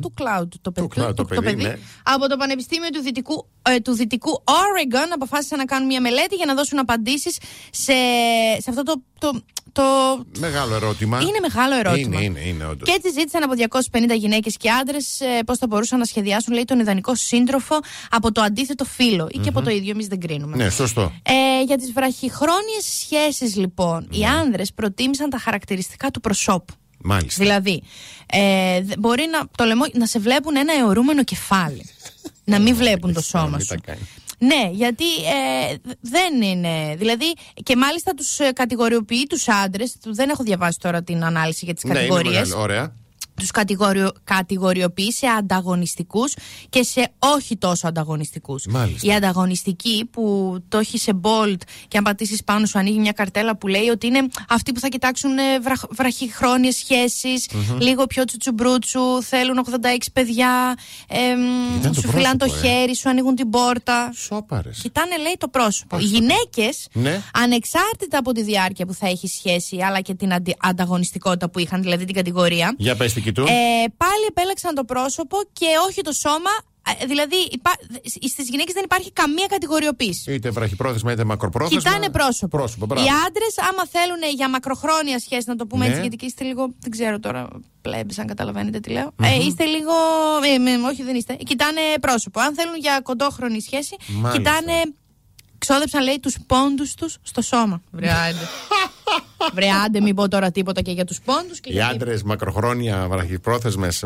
Του 0.00 0.12
Cloud 0.18 0.48
το 0.60 0.72
παιδί. 0.72 0.88
Cloud 0.96 1.16
το 1.16 1.24
παιδί, 1.24 1.54
ναι. 1.54 1.78
Από 2.02 2.28
το 2.28 2.36
Πανεπιστήμιο 2.36 2.88
του 2.88 3.02
Δυτικού, 3.02 3.46
ε, 3.62 3.80
του 3.80 3.92
Δυτικού 3.92 4.42
Oregon 4.44 5.08
αποφάσισαν 5.14 5.58
να 5.58 5.64
κάνουν 5.64 5.86
μια 5.86 6.00
μελέτη 6.00 6.34
για 6.34 6.46
να 6.46 6.54
δώσουν 6.54 6.78
απαντήσεις 6.78 7.38
σε, 7.70 7.92
σε 8.58 8.70
αυτό 8.70 8.82
το, 8.82 9.02
το, 9.18 9.42
το 9.72 9.82
Μεγάλο 10.38 10.74
ερώτημα. 10.74 11.20
είναι 11.20 11.38
μεγάλο 11.40 11.74
ερώτημα. 11.74 12.20
Είναι, 12.20 12.24
είναι, 12.24 12.48
είναι, 12.48 12.64
όντως. 12.64 12.88
Και 12.88 12.94
έτσι 12.96 13.10
ζήτησαν 13.10 13.42
από 13.42 13.80
250 14.12 14.16
γυναίκες 14.18 14.56
και 14.56 14.70
άντρες 14.70 15.20
ε, 15.20 15.42
πώς 15.46 15.58
θα 15.58 15.66
μπορούσαν 15.66 15.98
να 15.98 16.04
σχεδιάσουν 16.04 16.54
λέει, 16.54 16.64
τον 16.64 16.80
ιδανικό 16.80 17.14
σύντροφο 17.14 17.78
από 18.10 18.32
το 18.32 18.40
αντίθετο 18.40 18.84
φύλο 18.84 19.28
ή 19.30 19.38
και 19.38 19.48
από 19.48 19.62
το 19.62 19.70
ίδιο. 19.70 19.90
Εμείς 19.90 20.06
δεν 20.06 20.20
κρίνουμε. 20.20 20.56
Ναι, 20.56 20.70
σωστό. 20.70 21.12
Ε, 21.22 21.62
για 21.62 21.76
τις 21.76 21.92
βραχυχρόνιες 21.92 22.84
σχέσεις 23.00 23.56
λοιπόν, 23.56 24.08
οι 24.10 24.24
άνδρες 24.24 24.72
προτίμησαν 24.72 25.30
τα 25.30 25.38
χαρακτηριστικά 25.38 26.10
του 26.10 26.20
προσώπου. 26.20 26.74
Μάλιστα. 27.02 27.42
Δηλαδή, 27.42 27.82
ε, 28.26 28.82
δε- 28.82 28.94
μπορεί 28.98 29.26
να, 29.32 29.48
το 29.56 29.64
λαιμό, 29.64 29.84
να 29.92 30.06
σε 30.06 30.18
βλέπουν 30.18 30.56
ένα 30.56 30.72
αιωρούμενο 30.74 31.24
κεφάλι. 31.24 31.84
να 32.44 32.58
μην 32.58 32.74
βλέπουν 32.76 33.12
το 33.12 33.18
Να 33.20 33.24
σώμα 33.40 33.48
μην 33.56 33.60
σου. 33.60 33.66
τα 33.66 33.76
κάνει. 33.86 34.08
Ναι, 34.38 34.70
γιατί 34.72 35.04
ε, 35.04 35.74
δ- 35.84 35.92
δεν 36.00 36.42
είναι. 36.42 36.94
Δηλαδή, 36.98 37.32
και 37.62 37.76
μάλιστα 37.76 38.14
τους 38.14 38.36
κατηγοριοποιεί 38.54 39.26
τους 39.26 39.48
άντρες. 39.48 39.96
Δεν 40.04 40.28
έχω 40.30 40.42
διαβάσει 40.42 40.78
τώρα 40.78 41.02
την 41.02 41.24
ανάλυση 41.24 41.64
για 41.64 41.74
τις 41.74 41.84
Ναι, 41.84 41.90
είναι 41.90 41.98
κατηγορίες. 41.98 42.34
μεγάλο. 42.48 42.62
Ωραία. 42.62 42.92
Τους 43.38 43.50
κατηγοριο, 43.50 44.10
κατηγοριοποιεί 44.24 45.12
σε 45.12 45.26
ανταγωνιστικούς 45.26 46.34
και 46.68 46.82
σε 46.82 47.12
όχι 47.18 47.56
τόσο 47.56 47.86
ανταγωνιστικούς. 47.88 48.66
Μάλιστα. 48.66 49.06
Οι 49.06 49.14
ανταγωνιστικοί 49.14 50.04
που 50.12 50.56
το 50.68 50.78
έχει 50.78 50.98
σε 50.98 51.12
bold 51.22 51.56
και 51.88 51.96
αν 51.98 52.04
πατήσεις 52.04 52.44
πάνω 52.44 52.66
σου 52.66 52.78
ανοίγει 52.78 52.98
μια 52.98 53.12
καρτέλα 53.12 53.56
που 53.56 53.66
λέει 53.68 53.88
ότι 53.88 54.06
είναι 54.06 54.26
αυτοί 54.48 54.72
που 54.72 54.80
θα 54.80 54.88
κοιτάξουν 54.88 55.38
ε, 55.38 55.60
βραχ, 55.60 55.82
βραχυχρόνιες 55.90 56.76
σχέσεις, 56.76 57.48
λίγο 57.80 58.06
πιο 58.06 58.24
τσουτσουμπρούτσου, 58.24 59.22
θέλουν 59.22 59.64
86 59.70 59.96
παιδιά, 60.12 60.74
εμ, 61.08 61.38
Κοιτάνε 61.74 61.94
το 61.94 62.00
σου 62.00 62.08
φυλάνε 62.10 62.36
το 62.36 62.46
πρόσωπο, 62.46 62.66
ε. 62.66 62.70
χέρι, 62.70 62.96
σου 62.96 63.08
ανοίγουν 63.08 63.34
την 63.34 63.50
πόρτα. 63.50 64.12
Σόπαρες. 64.14 64.78
Κοιτάνε, 64.82 65.16
λέει, 65.16 65.34
το 65.38 65.48
πρόσωπο. 65.48 65.98
Οι 65.98 66.02
γυναίκες, 66.04 66.88
Ναι. 66.92 67.20
ανεξάρτητα 67.32 68.18
από 68.18 68.32
τη 68.32 68.42
διάρκεια 68.42 68.86
που 68.86 68.94
θα 68.94 69.06
έχει 69.08 69.26
σχέση, 69.28 69.76
αλλά 69.82 70.00
και 70.00 70.14
την 70.14 70.32
αντι- 70.32 70.56
ανταγωνιστικότητα 70.60 71.50
που 71.50 71.58
είχαν, 71.58 71.82
δηλαδή 71.82 72.04
την 72.04 72.14
κατηγορία, 72.14 72.74
Για 72.78 72.96
πες 72.96 73.12
τι 73.32 73.42
κοιτούν. 73.42 73.46
ε, 73.46 73.84
πάλι 73.96 74.24
επέλεξαν 74.28 74.74
το 74.74 74.84
πρόσωπο 74.84 75.36
και 75.52 75.66
όχι 75.88 76.00
το 76.02 76.12
σώμα. 76.12 76.50
Ε, 77.00 77.06
Δηλαδή, 77.06 77.36
υπά... 77.50 77.72
στις 78.28 78.48
γυναίκες 78.48 78.74
δεν 78.74 78.84
υπάρχει 78.84 79.12
καμία 79.12 79.46
κατηγοριοποίηση. 79.46 80.32
Είτε 80.32 80.50
βραχυπρόθεσμα 80.50 81.12
είτε 81.12 81.24
μακροπρόθεσμα. 81.24 81.78
Κοιτάνε 81.90 82.10
πρόσωπο. 82.10 82.56
Πρόσωπο, 82.56 82.84
Οι 82.84 82.86
μπράβο. 82.88 83.08
άντρες, 83.26 83.54
άμα 83.70 83.86
θέλουν 83.90 84.18
για 84.34 84.48
μακροχρόνια 84.50 85.18
σχέση, 85.18 85.44
να 85.46 85.56
το 85.56 85.66
πούμε 85.66 85.82
Ναι. 85.84 85.88
έτσι, 85.90 86.00
γιατί 86.00 86.16
και 86.16 86.26
είστε 86.26 86.44
λίγο. 86.44 86.68
Δεν 86.80 86.90
ξέρω 86.90 87.18
τώρα, 87.20 87.48
πλέμπε, 87.82 88.14
αν 88.18 88.26
καταλαβαίνετε 88.26 88.80
τι 88.80 88.90
λέω. 88.90 89.12
Ε, 89.22 89.44
είστε 89.44 89.64
λίγο. 89.64 89.92
Ε, 90.54 90.58
με- 90.58 90.86
όχι, 90.88 91.02
δεν 91.02 91.14
είστε. 91.14 91.34
Κοιτάνε 91.34 91.80
πρόσωπο. 92.00 92.40
Αν 92.40 92.54
θέλουν 92.54 92.76
για 92.76 93.00
κοντόχρονη 93.02 93.60
σχέση, 93.60 93.96
Μάλιστα. 94.06 94.36
κοιτάνε. 94.36 94.82
Ξόδεψαν, 95.58 96.02
λέει, 96.04 96.18
τους 96.20 96.36
πόντους 96.46 96.94
τους 96.94 97.16
στο 97.22 97.42
σώμα. 97.42 97.82
Βρε 97.90 98.10
άντε. 98.10 98.38
Βρε 99.54 99.66
άντε, 99.84 100.00
μην 100.00 100.14
πω 100.14 100.28
τώρα 100.28 100.50
τίποτα 100.50 100.80
και 100.80 100.90
για 100.90 101.04
τους 101.04 101.20
πόντους. 101.24 101.58
Οι 101.64 101.80
άντρες 101.80 102.22
μακροχρόνια 102.22 103.06
βραχυπρόθεσμες 103.10 104.04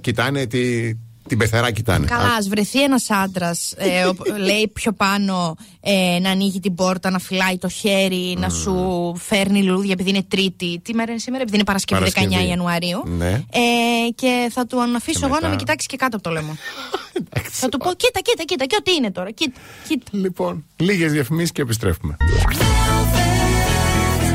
κοιτάνε 0.00 0.46
τι, 0.46 0.94
την 1.28 1.38
πεθερά 1.38 1.70
κοιτάνε. 1.70 2.06
Καλά, 2.06 2.24
α 2.24 2.38
βρεθεί 2.48 2.82
ένας 2.82 3.10
άντρας, 3.10 3.74
ε, 3.76 4.04
ο- 4.04 4.14
λέει 4.38 4.70
πιο 4.72 4.92
πάνω 4.92 5.56
ε, 5.80 6.18
να 6.22 6.30
ανοίγει 6.30 6.60
την 6.60 6.74
πόρτα, 6.74 7.10
να 7.10 7.18
φυλάει 7.18 7.58
το 7.58 7.68
χέρι, 7.68 8.36
να 8.38 8.48
σου 8.48 9.14
φέρνει 9.18 9.62
λουλούδια 9.62 9.92
επειδή 9.92 10.08
είναι 10.10 10.22
Τρίτη. 10.28 10.80
Τι 10.84 10.94
μέρα 10.94 11.10
είναι 11.10 11.20
σήμερα, 11.20 11.42
επειδή 11.42 11.56
είναι 11.56 11.66
Παρασκευή, 11.66 12.00
Παρασκευή. 12.00 12.36
19 12.44 12.48
Ιανουαρίου. 12.48 13.02
Ναι. 13.06 13.30
Ε, 13.30 14.10
και 14.14 14.48
θα 14.52 14.66
του 14.66 14.80
αφήσω 14.96 15.18
Και 15.18 15.24
εγώ 15.24 15.34
μετά. 15.34 15.44
να 15.46 15.50
με 15.52 15.56
κοιτάξει 15.56 15.86
και 15.86 15.96
κάτω 15.96 16.16
από 16.16 16.24
το 16.24 16.30
λαιμό. 16.30 16.56
Εντάξει. 17.20 17.50
θα 17.60 17.68
του 17.68 17.78
πω, 17.78 17.90
κοίτα, 17.94 18.20
κοίτα, 18.20 18.42
κοίτα, 18.44 18.64
και 18.64 18.76
ό,τι 18.78 18.92
είναι 18.94 19.10
τώρα. 19.10 19.30
Κοίτα, 19.30 19.60
κοίτα. 19.88 20.04
Λοιπόν, 20.10 20.64
λίγες 20.76 21.12
διαφημίσεις 21.12 21.52
και 21.52 21.62
επιστρέφουμε. 21.62 22.16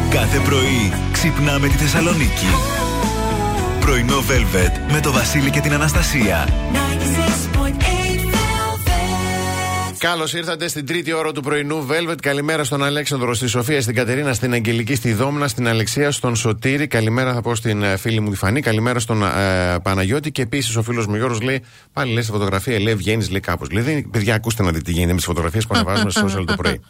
Κάθε 0.09 0.39
πρωί 0.39 0.93
ξυπνάμε 1.11 1.67
τη 1.67 1.73
Θεσσαλονίκη. 1.73 2.45
Πρωινό 3.79 4.17
Velvet 4.17 4.91
με 4.93 4.99
το 4.99 5.11
Βασίλη 5.11 5.49
και 5.49 5.59
την 5.59 5.73
Αναστασία. 5.73 6.47
Καλώς 9.97 10.33
ήρθατε 10.33 10.67
στην 10.67 10.85
τρίτη 10.85 11.13
ώρα 11.13 11.31
του 11.31 11.41
πρωινού 11.41 11.87
Velvet. 11.89 12.15
Καλημέρα 12.21 12.63
στον 12.63 12.83
Αλέξανδρο, 12.83 13.33
στη 13.33 13.47
Σοφία, 13.47 13.81
στην 13.81 13.95
Κατερίνα, 13.95 14.33
στην 14.33 14.53
Αγγελική, 14.53 14.95
στη 14.95 15.13
Δόμνα, 15.13 15.47
στην 15.47 15.67
Αλεξία, 15.67 16.11
στον 16.11 16.35
Σωτήρη. 16.35 16.87
Καλημέρα 16.87 17.33
θα 17.33 17.41
πω 17.41 17.55
στην 17.55 17.83
ε, 17.83 17.97
φίλη 17.97 18.19
μου 18.19 18.29
τη 18.29 18.35
Φανή. 18.35 18.61
Καλημέρα 18.61 18.99
στον 18.99 19.23
ε, 19.23 19.27
Παναγιώτη. 19.83 20.31
Και 20.31 20.41
επίσης 20.41 20.75
ο 20.75 20.81
φίλος 20.83 21.05
μου 21.07 21.15
Γιώργος 21.15 21.41
λέει: 21.41 21.61
Πάλι 21.93 22.13
λες 22.13 22.25
φωτογραφία, 22.27 22.79
λέει 22.79 22.95
βγαίνεις, 22.95 23.29
λέει 23.29 23.39
κάπως. 23.39 23.71
Λέει: 23.71 23.83
«Δεν- 23.83 24.09
Παιδιά, 24.09 24.35
ακούστε 24.35 24.63
να 24.63 24.69
δείτε 24.71 24.81
τι 24.83 24.91
γίνεται 24.91 25.09
με 25.11 25.15
τις 25.17 25.25
φωτογραφίες 25.25 25.65
που 25.67 25.73
ανεβάζουμε 25.75 26.09
στο 26.11 26.25
social 26.27 26.43
το 26.45 26.53
πρωί. 26.57 26.81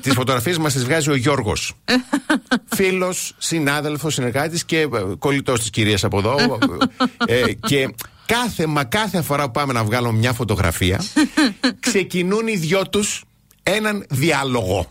τις 0.00 0.12
φωτογραφίες 0.12 0.58
μας 0.58 0.72
τις 0.72 0.84
βγάζει 0.84 1.10
ο 1.10 1.14
Γιώργος. 1.14 1.72
Φίλος, 2.74 3.34
συνάδελφος, 3.38 4.14
συνεργάτης 4.14 4.64
και 4.64 4.88
κολλητός 5.18 5.60
της 5.60 5.70
κυρίας 5.70 6.04
από 6.04 6.18
εδώ. 6.18 6.58
Ε, 7.26 7.52
και 7.52 7.94
κάθε, 8.26 8.66
μα 8.66 8.84
κάθε 8.84 9.22
φορά 9.22 9.44
που 9.44 9.50
πάμε 9.50 9.72
να 9.72 9.84
βγάλουμε 9.84 10.18
μια 10.18 10.32
φωτογραφία, 10.32 11.00
ξεκινούν 11.80 12.46
οι 12.46 12.56
δυο 12.56 12.88
τους 12.88 13.24
έναν 13.62 14.06
διάλογο. 14.10 14.90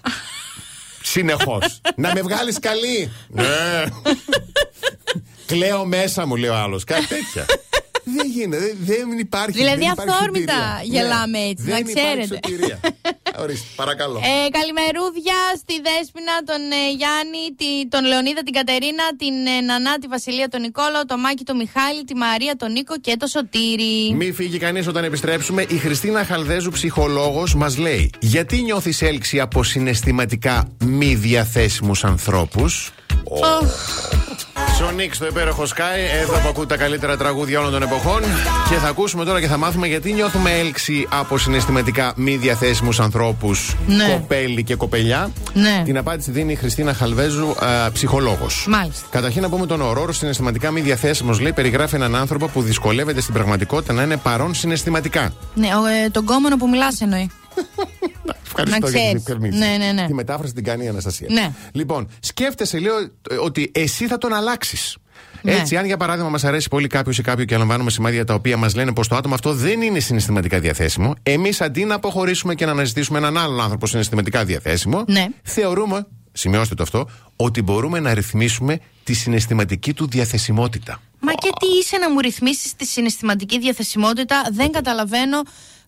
Συνεχώς. 1.03 1.81
να 1.95 2.13
με 2.13 2.21
βγάλεις 2.21 2.59
καλή. 2.59 3.11
ναι. 3.27 3.83
Κλαίω 5.45 5.85
μέσα 5.85 6.25
μου, 6.25 6.35
λέει 6.35 6.49
ο 6.49 6.55
άλλος. 6.55 6.83
Κάτι 6.83 7.07
τέτοια. 7.07 7.45
Δεν 8.15 8.27
γίνεται, 8.35 8.57
δεν, 8.89 9.01
δεν 9.09 9.19
υπάρχει. 9.27 9.51
Δηλαδή 9.61 9.83
δεν 9.83 9.91
υπάρχει 9.91 10.11
αθόρμητα 10.13 10.59
σωτηρία. 10.61 11.01
γελάμε 11.01 11.39
έτσι, 11.51 11.63
δεν 11.69 11.73
να 11.73 11.79
υπάρχει 11.79 11.95
ξέρετε. 11.99 12.27
σωτηρία. 12.35 12.77
Ορίστε, 13.43 13.67
παρακαλώ. 13.81 14.17
Ε, 14.31 14.49
καλημερούδια 14.57 15.37
στη 15.61 15.75
Δέσποινα, 15.87 16.35
τον 16.49 16.61
ε, 16.81 16.83
Γιάννη, 16.99 17.43
τη- 17.59 17.85
τον 17.93 18.03
Λεωνίδα, 18.11 18.41
την 18.47 18.53
Κατερίνα, 18.59 19.05
την 19.21 19.35
ε, 19.55 19.61
Νανά, 19.69 19.93
τη 20.01 20.07
Βασιλεία, 20.15 20.47
τον 20.53 20.61
Νικόλαο, 20.65 21.01
τον 21.11 21.19
Μάκη, 21.25 21.43
τον 21.49 21.57
Μιχάλη, 21.63 22.01
τη 22.09 22.15
Μαρία, 22.25 22.53
τον 22.61 22.69
Νίκο 22.71 22.95
και 23.05 23.13
το 23.21 23.27
Σωτήρι. 23.27 23.93
Μη 24.19 24.27
φύγει 24.39 24.57
κανείς 24.57 24.85
όταν 24.87 25.03
επιστρέψουμε. 25.03 25.61
Η 25.75 25.77
Χριστίνα 25.85 26.21
Χαλδέζου, 26.29 26.71
ψυχολόγος, 26.71 27.55
μας 27.55 27.77
λέει: 27.77 28.09
Γιατί 28.19 28.55
νιώθεις 28.61 29.01
έλξη 29.01 29.39
από 29.39 29.63
συναισθηματικά 29.63 30.55
μη 30.85 31.15
διαθέσιμους 31.15 32.03
ανθρώπους; 32.03 32.91
Σονίξ 34.79 35.15
στο 35.15 35.25
υπέροχο 35.25 35.63
Sky, 35.63 36.21
εδώ 36.21 36.33
που 36.33 36.47
ακούτε 36.47 36.65
τα 36.65 36.77
καλύτερα 36.77 37.17
τραγούδια 37.17 37.59
όλων 37.59 37.71
των 37.71 37.81
εποχών. 37.81 38.21
Και 38.69 38.75
θα 38.75 38.87
ακούσουμε 38.87 39.25
τώρα 39.25 39.39
και 39.41 39.47
θα 39.47 39.57
μάθουμε 39.57 39.87
γιατί 39.87 40.13
νιώθουμε 40.13 40.51
έλξη 40.51 41.07
από 41.09 41.37
συναισθηματικά 41.37 42.13
μη 42.15 42.35
διαθέσιμους 42.35 42.99
ανθρώπους, 42.99 43.75
Ναι. 43.87 44.05
κοπέλι 44.11 44.63
και 44.63 44.75
κοπελιά. 44.75 45.31
Ναι. 45.53 45.81
Την 45.85 45.97
απάντηση 45.97 46.31
δίνει 46.31 46.51
η 46.51 46.55
Χριστίνα 46.55 46.93
Χαλβέζου, 46.93 47.55
ψυχολόγος. 47.93 48.65
Μάλιστα. 48.69 49.05
Καταρχήν 49.09 49.41
να 49.41 49.49
πούμε 49.49 49.65
τον 49.65 49.81
ορόρο 49.81 50.11
συναισθηματικά 50.13 50.71
μη 50.71 50.81
διαθέσιμος. 50.81 51.39
Λέει 51.39 51.53
περιγράφει 51.53 51.95
έναν 51.95 52.15
άνθρωπο 52.15 52.47
που 52.47 52.61
δυσκολεύεται 52.61 53.21
στην 53.21 53.33
πραγματικότητα 53.33 53.93
να 53.93 54.01
είναι 54.03 54.17
παρόν 54.17 54.53
συναισθηματικά. 54.53 55.33
Ναι, 55.53 55.67
ο, 55.67 55.85
ε, 56.05 56.09
τον 56.09 56.25
κόμμονο 56.25 56.57
που 56.57 56.69
μιλάς 56.69 57.01
εννοεί. 57.01 57.29
Ευχαριστώ 58.49 58.79
Να 58.79 58.89
για 58.89 58.99
την 58.99 59.07
ξέρεις. 59.07 59.23
διευκρινήση. 59.23 59.57
Ναι, 59.59 59.85
ναι, 59.85 59.91
ναι. 60.01 60.07
Τη 60.07 60.13
μετάφραση 60.13 60.53
την 60.53 60.63
κάνει 60.63 60.83
η 60.83 60.87
Αναστασία. 60.87 61.27
Ναι. 61.31 61.51
Λοιπόν, 61.71 62.07
σκέφτεσαι, 62.19 62.79
λέω, 62.79 62.95
ε, 63.29 63.35
ότι 63.43 63.71
εσύ 63.73 64.07
θα 64.07 64.17
τον 64.17 64.33
αλλάξεις. 64.33 64.97
Ναι. 65.41 65.51
Έτσι, 65.51 65.77
αν 65.77 65.85
για 65.85 65.97
παράδειγμα 65.97 66.29
μας 66.29 66.43
αρέσει 66.43 66.67
πολύ 66.69 66.87
κάποιος 66.87 67.17
ή 67.17 67.21
κάποιο 67.21 67.45
και 67.45 67.57
λαμβάνουμε 67.57 67.89
σημάδια 67.91 68.25
τα 68.25 68.33
οποία 68.33 68.57
μας 68.57 68.75
λένε 68.75 68.93
πως 68.93 69.07
το 69.07 69.15
άτομο 69.15 69.33
αυτό 69.33 69.53
δεν 69.53 69.81
είναι 69.81 69.99
συναισθηματικά 69.99 70.59
διαθέσιμο, 70.59 71.13
εμείς 71.23 71.61
αντί 71.61 71.83
να 71.85 71.95
αποχωρήσουμε 71.95 72.55
και 72.55 72.65
να 72.65 72.71
αναζητήσουμε 72.71 73.17
έναν 73.17 73.37
άλλον 73.37 73.61
άνθρωπο 73.61 73.87
συναισθηματικά 73.87 74.45
διαθέσιμο, 74.45 75.03
Ναι. 75.07 75.25
θεωρούμε, 75.43 76.07
σημειώστε 76.31 76.75
το 76.75 76.83
αυτό, 76.83 77.09
ότι 77.35 77.61
μπορούμε 77.61 77.99
να 77.99 78.13
ρυθμίσουμε 78.13 78.79
τη 79.03 79.13
συναισθηματική 79.13 79.93
του 79.93 80.07
διαθεσιμότητα. 80.07 81.01
Μα 81.19 81.33
και 81.33 81.49
τι 81.59 81.67
είσαι 81.81 81.97
να 81.97 82.09
μου 82.11 82.19
ρυθμίσεις 82.19 82.75
τη 82.75 82.85
συναισθηματική 82.85 83.59
διαθεσιμότητα, 83.59 84.41
δεν 84.51 84.71
καταλαβαίνω. 84.71 85.41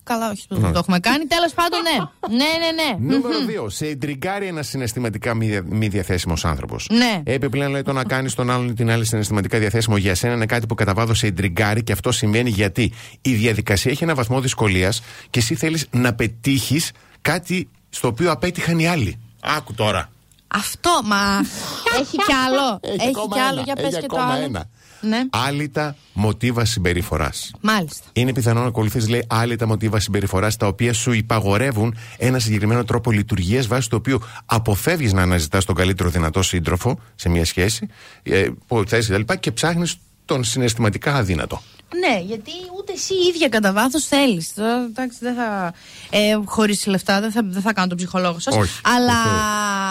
Καλά, 0.04 0.30
όχι, 0.30 0.46
Ναι. 0.48 0.58
δεν 0.58 0.72
το 0.72 0.78
έχουμε 0.78 0.98
κάνει. 1.00 1.24
Τέλος 1.26 1.52
πάντων, 1.54 1.78
ναι. 1.82 2.04
Ναι, 2.36 2.44
ναι, 2.44 2.82
ναι. 2.82 3.14
Νούμερο 3.16 3.66
2. 3.66 3.70
Σε 3.70 3.86
εντριγκάρει 3.86 4.46
ένας 4.46 4.66
συναισθηματικά 4.68 5.34
μη, 5.34 5.46
δια- 5.46 5.62
μη 5.66 5.88
διαθέσιμος 5.88 6.44
άνθρωπος. 6.44 6.88
Ναι. 6.90 7.20
Επιπλέον, 7.24 7.70
λέει 7.70 7.82
το 7.82 7.92
να 7.92 8.04
κάνεις 8.04 8.34
τον 8.34 8.50
άλλον 8.50 8.68
ή 8.68 8.74
την 8.74 8.90
άλλη 8.90 9.04
συναισθηματικά 9.04 9.58
διαθέσιμο 9.58 9.96
για 9.96 10.14
σένα 10.14 10.34
είναι 10.34 10.46
κάτι 10.46 10.66
που 10.66 10.74
κατά 10.74 10.94
βάθος 10.94 11.18
σε 11.18 11.26
εντριγκάρει 11.26 11.82
και 11.82 11.92
αυτό 11.92 12.12
συμβαίνει 12.12 12.50
γιατί 12.50 12.92
η 13.22 13.34
διαδικασία 13.34 13.90
έχει 13.90 14.04
ένα 14.04 14.14
βαθμό 14.14 14.40
δυσκολίας 14.40 15.02
και 15.30 15.38
εσύ 15.38 15.54
θέλεις 15.54 15.86
να 15.90 16.14
πετύχεις 16.14 16.90
κάτι 17.22 17.68
στο 17.90 18.08
οποίο 18.08 18.30
απέτυχαν 18.30 18.78
οι 18.78 18.88
άλλοι. 18.88 19.18
Άκου 19.40 19.74
τώρα. 19.74 20.10
Αυτό, 20.54 20.90
μα. 21.04 21.38
έχει 22.00 22.16
κι 22.16 22.32
άλλο. 22.46 22.80
Έχει, 22.82 23.08
ακόμα 23.08 23.34
κι 23.34 23.40
άλλο. 23.40 23.52
ένα, 23.52 23.62
Για 23.62 23.74
πες 23.74 23.84
έχει 23.84 24.00
και 24.00 24.06
το 24.06 24.16
ακόμα 24.16 24.32
άλλο. 24.32 24.44
ένα. 24.44 24.68
Ναι, 25.02 25.20
Άλυτα 25.30 25.96
μοτίβα 26.12 26.64
συμπεριφοράς. 26.64 27.50
μάλιστα. 27.60 28.06
Είναι 28.12 28.32
πιθανό 28.32 28.60
να 28.60 28.66
ακολουθεί, 28.66 29.08
λέει, 29.08 29.24
άλυτα 29.26 29.66
μοτίβα 29.66 30.00
συμπεριφοράς 30.00 30.56
τα 30.56 30.66
οποία 30.66 30.92
σου 30.92 31.12
υπαγορεύουν 31.12 31.96
ένα 32.16 32.38
συγκεκριμένο 32.38 32.84
τρόπο 32.84 33.10
λειτουργίας 33.10 33.66
βάσει 33.66 33.88
του 33.90 33.96
οποίου 34.00 34.20
αποφεύγεις 34.46 35.12
να 35.12 35.22
αναζητάς 35.22 35.64
τον 35.64 35.74
καλύτερο 35.74 36.08
δυνατό 36.08 36.42
σύντροφο 36.42 36.98
σε 37.14 37.28
μια 37.28 37.44
σχέση, 37.44 37.88
ε, 38.22 38.48
που 38.66 38.82
θες 38.86 39.08
κτλ. 39.08 39.32
και 39.40 39.52
ψάχνεις 39.52 39.96
τον 40.24 40.44
συναισθηματικά 40.44 41.14
αδύνατο. 41.14 41.62
Ναι, 41.98 42.20
γιατί 42.20 42.52
ούτε 42.78 42.92
εσύ 42.92 43.14
η 43.14 43.26
ίδια 43.26 43.48
κατά 43.48 43.72
βάθος 43.72 44.04
θέλεις. 44.04 44.52
Εντάξει, 44.86 45.18
δεν 45.20 45.34
θα. 45.34 45.74
Ε, 46.10 46.38
Χωρίς 46.44 46.86
λεφτά 46.86 47.20
δεν 47.20 47.30
θα, 47.30 47.40
δεν 47.44 47.62
θα 47.62 47.72
κάνω 47.72 47.88
τον 47.88 47.96
ψυχολόγο 47.96 48.38
σας. 48.38 48.56
Όχι, 48.56 48.80
Αλλά 48.82 49.22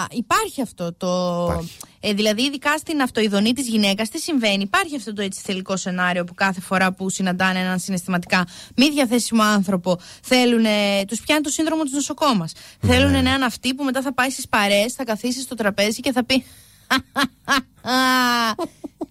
δεν 0.08 0.18
υπάρχει 0.18 0.62
αυτό 0.62 0.92
το. 0.92 1.46
Υπάρχει. 1.50 1.76
Ε, 2.04 2.12
δηλαδή, 2.12 2.42
ειδικά 2.42 2.78
στην 2.78 3.02
αυτοειδονή 3.02 3.52
της 3.52 3.68
γυναίκας, 3.68 4.08
τι 4.08 4.18
συμβαίνει; 4.18 4.62
Υπάρχει 4.62 4.96
αυτό 4.96 5.12
το 5.12 5.22
έτσι 5.22 5.40
θελικό 5.44 5.76
σενάριο 5.76 6.24
που 6.24 6.34
κάθε 6.34 6.60
φορά 6.60 6.92
που 6.92 7.10
συναντάνε 7.10 7.58
έναν 7.58 7.78
συναισθηματικά 7.78 8.46
μη 8.76 8.90
διαθέσιμο 8.90 9.42
άνθρωπο, 9.42 9.98
θέλουν. 10.22 10.64
Τους 11.06 11.20
πιάνει 11.20 11.40
το 11.40 11.50
σύνδρομο 11.50 11.82
της 11.82 11.92
νοσοκόμας. 11.92 12.52
Ναι. 12.80 12.94
Θέλουν 12.94 13.14
έναν 13.14 13.42
αυτή 13.42 13.74
που 13.74 13.84
μετά 13.84 14.02
θα 14.02 14.14
πάει 14.14 14.30
στις 14.30 14.48
παρέ, 14.48 14.84
θα 14.96 15.04
καθίσει 15.04 15.40
στο 15.40 15.54
τραπέζι 15.54 16.00
και 16.00 16.12
θα 16.12 16.24
πει. 16.24 16.44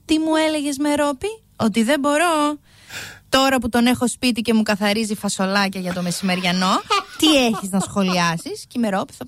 Τι 0.05 0.19
μου 0.19 0.35
έλεγες 0.35 0.77
Μερόπη, 0.77 1.27
ότι 1.55 1.83
δεν 1.83 1.99
μπορώ. 1.99 2.59
Τώρα 3.31 3.57
που 3.59 3.69
τον 3.69 3.85
έχω 3.85 4.07
σπίτι 4.07 4.41
και 4.41 4.53
μου 4.53 4.63
καθαρίζει 4.63 5.15
φασολάκια 5.15 5.81
για 5.81 5.93
το 5.93 6.01
μεσημεριανό, 6.01 6.81
τι 7.17 7.45
έχεις 7.45 7.69
να 7.69 7.79
σχολιάσεις; 7.79 8.65
Και 8.67 8.73
η 8.75 8.79
Μερόπη 8.79 9.13
θα 9.13 9.25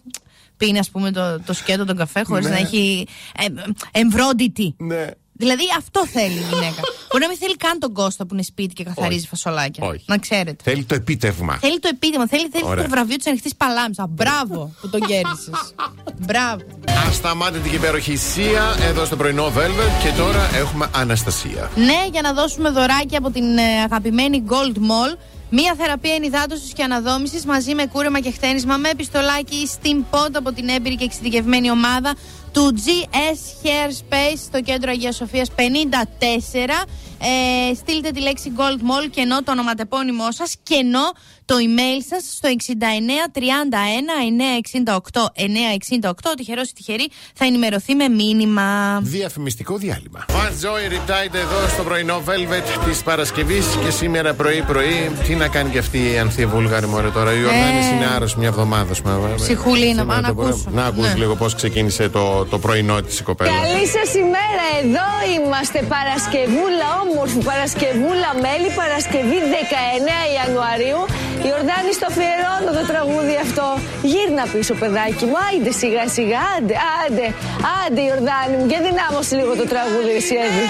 πίνει 0.57 0.79
ας 0.79 0.89
πούμε 0.89 1.11
το, 1.11 1.39
το 1.45 1.53
σκέτο 1.53 1.85
τον 1.85 1.97
καφέ 1.97 2.23
χωρίς 2.23 2.45
Ναι. 2.45 2.51
να 2.51 2.57
έχει 2.57 3.07
ε, 3.37 3.45
εμβρόντιτη. 3.99 4.75
Ναι. 4.77 5.07
Δηλαδή 5.43 5.63
αυτό 5.77 6.07
θέλει 6.07 6.37
η 6.43 6.45
γυναίκα. 6.49 6.81
Μπορεί 7.09 7.23
να 7.25 7.29
μην 7.31 7.37
θέλει 7.37 7.55
καν 7.57 7.79
τον 7.79 7.93
Κώστα 7.93 8.25
που 8.25 8.33
είναι 8.33 8.43
σπίτι 8.43 8.73
και 8.73 8.83
καθαρίζει 8.83 9.19
Όχι. 9.19 9.27
φασολάκια. 9.27 9.87
Όχι. 9.87 10.03
Να 10.05 10.17
ξέρετε. 10.17 10.63
Θέλει 10.63 10.83
το 10.83 10.95
επίτευγμα. 10.95 11.57
Θέλει 11.61 11.79
το 11.79 11.89
επίτευγμα, 11.91 12.27
θέλει, 12.27 12.47
θέλει 12.51 12.63
Ωραία. 12.65 12.83
το 12.83 12.89
βραβείο 12.89 13.15
της 13.15 13.27
ανοιχτής 13.27 13.55
παλάμης. 13.55 13.97
Μπράβο 14.09 14.73
που 14.81 14.89
τον 14.89 14.99
κέρδισε. 14.99 15.51
Μπράβο. 16.17 16.61
Ασταμάτητη 17.07 17.69
και 17.69 17.75
υπέροχη 17.75 18.15
Σία 18.15 18.75
εδώ 18.81 19.05
στο 19.05 19.15
πρωινό 19.15 19.45
Velvet 19.57 20.03
και 20.03 20.11
τώρα 20.17 20.49
έχουμε 20.55 20.89
Αναστασία. 20.95 21.71
Ναι, 21.75 22.07
για 22.11 22.21
να 22.21 22.33
δώσουμε 22.33 22.69
δωράκι 22.69 23.15
από 23.15 23.29
την 23.31 23.57
ε, 23.57 23.81
αγαπημένη 23.83 24.43
Gold 24.49 24.77
Mall. 24.77 25.17
Μία 25.49 25.75
θεραπεία 25.77 26.13
ενυδάτωσης 26.13 26.73
και 26.73 26.83
αναδόμησης 26.83 27.45
μαζί 27.45 27.73
με 27.75 27.85
κούρεμα 27.85 28.19
και 28.19 28.31
χτένισμα 28.31 28.77
με 28.77 28.89
πιστολάκι 28.97 29.69
Steam 29.81 29.97
Pod 30.15 30.29
από 30.33 30.51
την 30.51 30.69
έμπειρη 30.69 30.95
και 30.95 31.03
εξειδικευμένη 31.03 31.71
ομάδα 31.71 32.13
του 32.53 32.73
GS 32.75 33.65
Hair 33.65 33.89
Space 33.89 34.37
στο 34.45 34.61
κέντρο 34.61 34.91
Αγίας 34.91 35.15
Σοφίας 35.15 35.51
54. 35.51 36.85
Ε, 37.25 37.73
στείλτε 37.75 38.11
τη 38.11 38.21
λέξη 38.21 38.51
Gold 38.57 38.79
Mall 38.81 39.09
και 39.11 39.21
ενώ 39.21 39.43
το 39.43 39.51
ονοματεπώνυμό 39.51 40.31
σας 40.31 40.55
και 40.63 40.75
ενώ 40.75 41.11
το 41.45 41.55
email 41.55 42.01
σας 42.09 42.23
στο 42.35 42.49
6931 42.49 42.53
968 44.85 45.25
968. 46.03 46.11
Ο 46.25 46.33
τυχερός 46.33 46.69
ή 46.69 46.73
τυχερή 46.73 47.09
θα 47.35 47.45
ενημερωθεί 47.45 47.95
με 47.95 48.07
μήνυμα. 48.07 48.99
Διαφημιστικό 49.03 49.77
διάλειμμα. 49.77 50.25
Fast 50.29 50.65
Joy 50.65 50.91
Retired 50.93 51.33
εδώ 51.33 51.67
στο 51.73 51.83
πρωινό 51.83 52.21
Velvet 52.25 52.85
της 52.89 53.03
Παρασκευής 53.03 53.65
και 53.83 53.89
σήμερα 53.91 54.33
πρωί-πρωί. 54.33 55.11
Τι 55.27 55.35
να 55.35 55.47
κάνει 55.47 55.69
και 55.69 55.77
αυτή 55.77 56.11
η 56.13 56.17
Ανθία 56.17 56.47
Βούλγαρη 56.47 56.87
μωρέ 56.87 57.09
τώρα; 57.09 57.33
Η 57.33 57.37
Ιορδάνη 57.41 57.95
είναι 57.95 58.05
άρρωστη 58.15 58.39
μια 58.39 58.47
εβδομάδα. 58.47 58.93
πούμε. 59.03 59.33
Ψυχούλη 59.35 59.87
είναι, 59.87 59.99
Σήμερα 59.99 60.21
να 60.21 60.27
το 60.27 60.33
πρωί. 60.33 60.49
ακούσω. 60.49 60.69
Να 60.71 60.85
ακούσει 60.85 61.07
Ναι. 61.09 61.15
λίγο 61.17 61.35
πώς 61.35 61.55
ξεκίνησε 61.55 62.09
το, 62.09 62.45
το 62.45 62.59
πρωινό 62.59 63.01
της 63.01 63.19
η 63.19 63.23
κοπέλα. 63.23 63.51
Καλή 63.51 63.87
σας 63.87 64.13
ημέρα, 64.15 64.65
εδώ 64.83 65.41
είμαστε. 65.43 65.81
Παρασκευούλα, 65.87 66.87
όμορφη 67.13 67.39
Παρασκευούλα, 67.49 68.29
μέλη. 68.43 68.69
Παρασκευή 68.81 69.39
19 69.53 70.27
Ιανουαρίου. 70.35 71.01
Η 71.47 71.49
Ορδάνη 71.57 71.91
στο 71.97 72.05
αφιερώνω 72.11 72.69
το 72.79 72.83
τραγούδι 72.91 73.35
αυτό. 73.45 73.67
Γύρνα 74.11 74.43
πίσω, 74.53 74.73
παιδάκι 74.81 75.23
μου. 75.29 75.37
Άιντε 75.45 75.71
σιγά 75.81 76.03
σιγά. 76.17 76.41
Άντε, 76.55 76.75
άντε, 77.01 77.25
άντε, 77.79 78.01
Ιορδάνη 78.09 78.55
μου. 78.59 78.65
Και 78.71 78.79
δυνάμωσε 78.87 79.33
λίγο 79.39 79.53
το 79.61 79.65
τραγούδι, 79.73 80.11
εσύ 80.19 80.33
Εύη. 80.45 80.65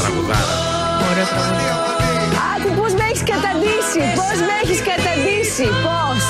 Τραγουδάρα. 0.00 0.54
Ωραίο 1.08 1.26
τραγούδι. 1.32 1.66
Άκου 2.52 2.70
πώς 2.78 2.92
με 2.98 3.04
έχεις 3.10 3.24
καταντήσει. 3.32 4.00
Πώς 4.20 4.36
με 4.46 4.54
έχεις 4.62 4.80
καταντήσει. 4.90 5.66
Πώς. 5.86 6.22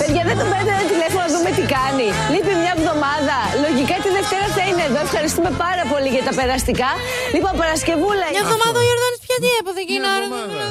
Παιδιά, 0.00 0.22
δεν 0.28 0.36
τον 0.40 0.48
παίρνετε 0.50 0.72
ένα 0.78 0.86
τηλέφωνο 0.92 1.22
να 1.26 1.30
δούμε 1.34 1.50
τι 1.58 1.64
κάνει. 1.76 2.08
Λείπει 2.32 2.52
μια 2.62 2.72
εβδομάδα. 2.78 3.36
Λογικά 3.64 3.96
τη 4.04 4.08
Δευτέρα 4.18 4.46
θα 4.56 4.62
είναι 4.68 4.77
εδώ. 4.98 5.06
Ευχαριστούμε 5.08 5.50
πάρα 5.66 5.84
πολύ 5.92 6.08
για 6.14 6.24
τα 6.28 6.32
περαστικά. 6.40 6.90
Λοιπόν, 7.34 7.52
Παρασκευούλα. 7.62 8.26
Μια 8.34 8.42
εβδομάδα 8.46 8.76
ο 8.82 8.84
Ιορδάνης 8.88 9.20
πια 9.24 9.36
τι 9.42 9.48
έπαθε 9.60 9.80
εκεί 9.86 9.96
Μια 9.98 10.04
να 10.06 10.10
εβδομάδα. 10.20 10.66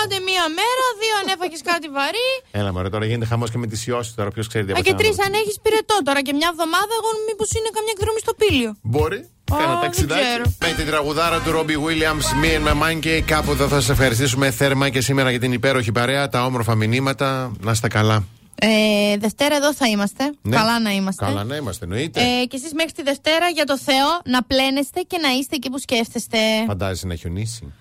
Άντε 0.00 0.18
μία 0.28 0.44
μέρα, 0.60 0.84
δύο 1.02 1.14
αν 1.20 1.26
έφαγε 1.34 1.58
κάτι 1.70 1.86
βαρύ. 1.96 2.28
Έλα, 2.60 2.70
μωρέ, 2.74 2.88
τώρα 2.94 3.04
γίνεται 3.08 3.26
χαμός 3.32 3.48
και 3.52 3.58
με 3.62 3.66
τις 3.72 3.80
ιώσεις 3.88 4.14
τώρα. 4.18 4.30
Ποιος 4.34 4.46
ξέρει 4.50 4.64
τι 4.66 4.70
Α, 4.72 4.74
από 4.74 4.82
και 4.86 4.92
σένα. 4.94 5.00
τρεις 5.02 5.16
αν 5.26 5.32
έχεις 5.42 5.56
πυρετό 5.64 5.96
τώρα 6.08 6.20
και 6.26 6.32
μια 6.38 6.48
εβδομάδα, 6.52 6.92
εγώ 7.00 7.10
μήπως 7.28 7.48
είναι 7.58 7.70
καμιά 7.76 7.92
εκδρομή 7.96 8.20
στο 8.26 8.32
πήλιο. 8.40 8.70
Μπορεί. 8.92 9.20
Α, 9.52 9.56
Κάνα 9.58 9.72
δεν 9.72 9.80
ταξιδάκι. 9.84 10.22
ξέρω. 10.26 10.44
Με 10.66 10.70
την 10.78 10.86
τραγουδάρα 10.90 11.38
του 11.44 11.50
Ρόμπι 11.56 11.76
Williams, 11.84 12.26
Me 12.40 12.50
and 12.56 12.64
My 12.68 12.76
Monkey. 12.84 13.18
Κάπου 13.32 13.50
εδώ 13.56 13.64
θα 13.72 13.78
σας 13.80 13.88
ευχαριστήσουμε 13.94 14.46
θέρμα 14.60 14.86
και 14.94 15.00
σήμερα 15.08 15.28
για 15.30 15.40
την 15.44 15.52
υπέροχη 15.52 15.92
παρέα, 15.92 16.22
τα 16.28 16.44
όμορφα 16.44 16.74
μηνύματα. 16.74 17.52
Να 17.60 17.70
είστε 17.70 17.88
καλά. 17.88 18.16
Ε, 18.60 19.16
Δευτέρα 19.18 19.56
εδώ 19.56 19.74
θα 19.74 19.86
είμαστε. 19.86 20.32
Ναι. 20.42 20.56
Καλά 20.56 20.80
να 20.80 20.90
είμαστε. 20.90 21.24
Καλά 21.24 21.44
να 21.44 21.56
είμαστε, 21.56 21.84
εννοείται. 21.84 22.20
Ε, 22.20 22.44
και 22.44 22.56
εσείς 22.56 22.72
μέχρι 22.74 22.92
τη 22.92 23.02
Δευτέρα 23.02 23.48
για 23.48 23.64
το 23.64 23.78
Θεό 23.78 24.20
να 24.24 24.42
πλένεστε 24.42 25.00
και 25.00 25.18
να 25.18 25.28
είστε 25.28 25.56
εκεί 25.56 25.70
που 25.70 25.78
σκέφτεστε. 25.78 26.38
Φαντάζεσαι 26.66 27.06
να 27.06 27.14
χιονίσει. 27.14 27.72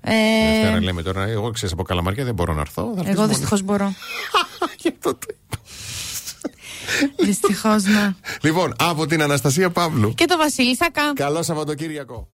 Ε, 0.00 0.12
Δευτέρα 0.52 0.82
λέμε 0.82 1.02
τώρα, 1.02 1.22
εγώ 1.26 1.50
ξέρω 1.50 1.70
από 1.72 1.82
καλαμάρια 1.82 2.24
δεν 2.24 2.34
μπορώ 2.34 2.54
να 2.54 2.60
έρθω. 2.60 2.82
θα 2.82 2.90
έρθεις 2.98 3.12
εγώ 3.12 3.20
μόνη. 3.20 3.32
δυστυχώς 3.32 3.62
μπορώ. 3.62 3.94
Γι' 4.82 4.88
αυτό 4.88 5.14
το 5.14 5.26
είπα. 5.28 5.60
δυστυχώς, 7.24 7.84
ναι. 7.84 8.14
Λοιπόν, 8.42 8.74
από 8.78 9.06
την 9.06 9.22
Αναστασία 9.22 9.70
Παύλου. 9.70 10.14
Και 10.14 10.24
το 10.24 10.36
Βασίλη 10.36 10.76
Σακά. 10.76 11.12
Καλό 11.14 11.42
Σαββατοκύριακο. 11.42 12.28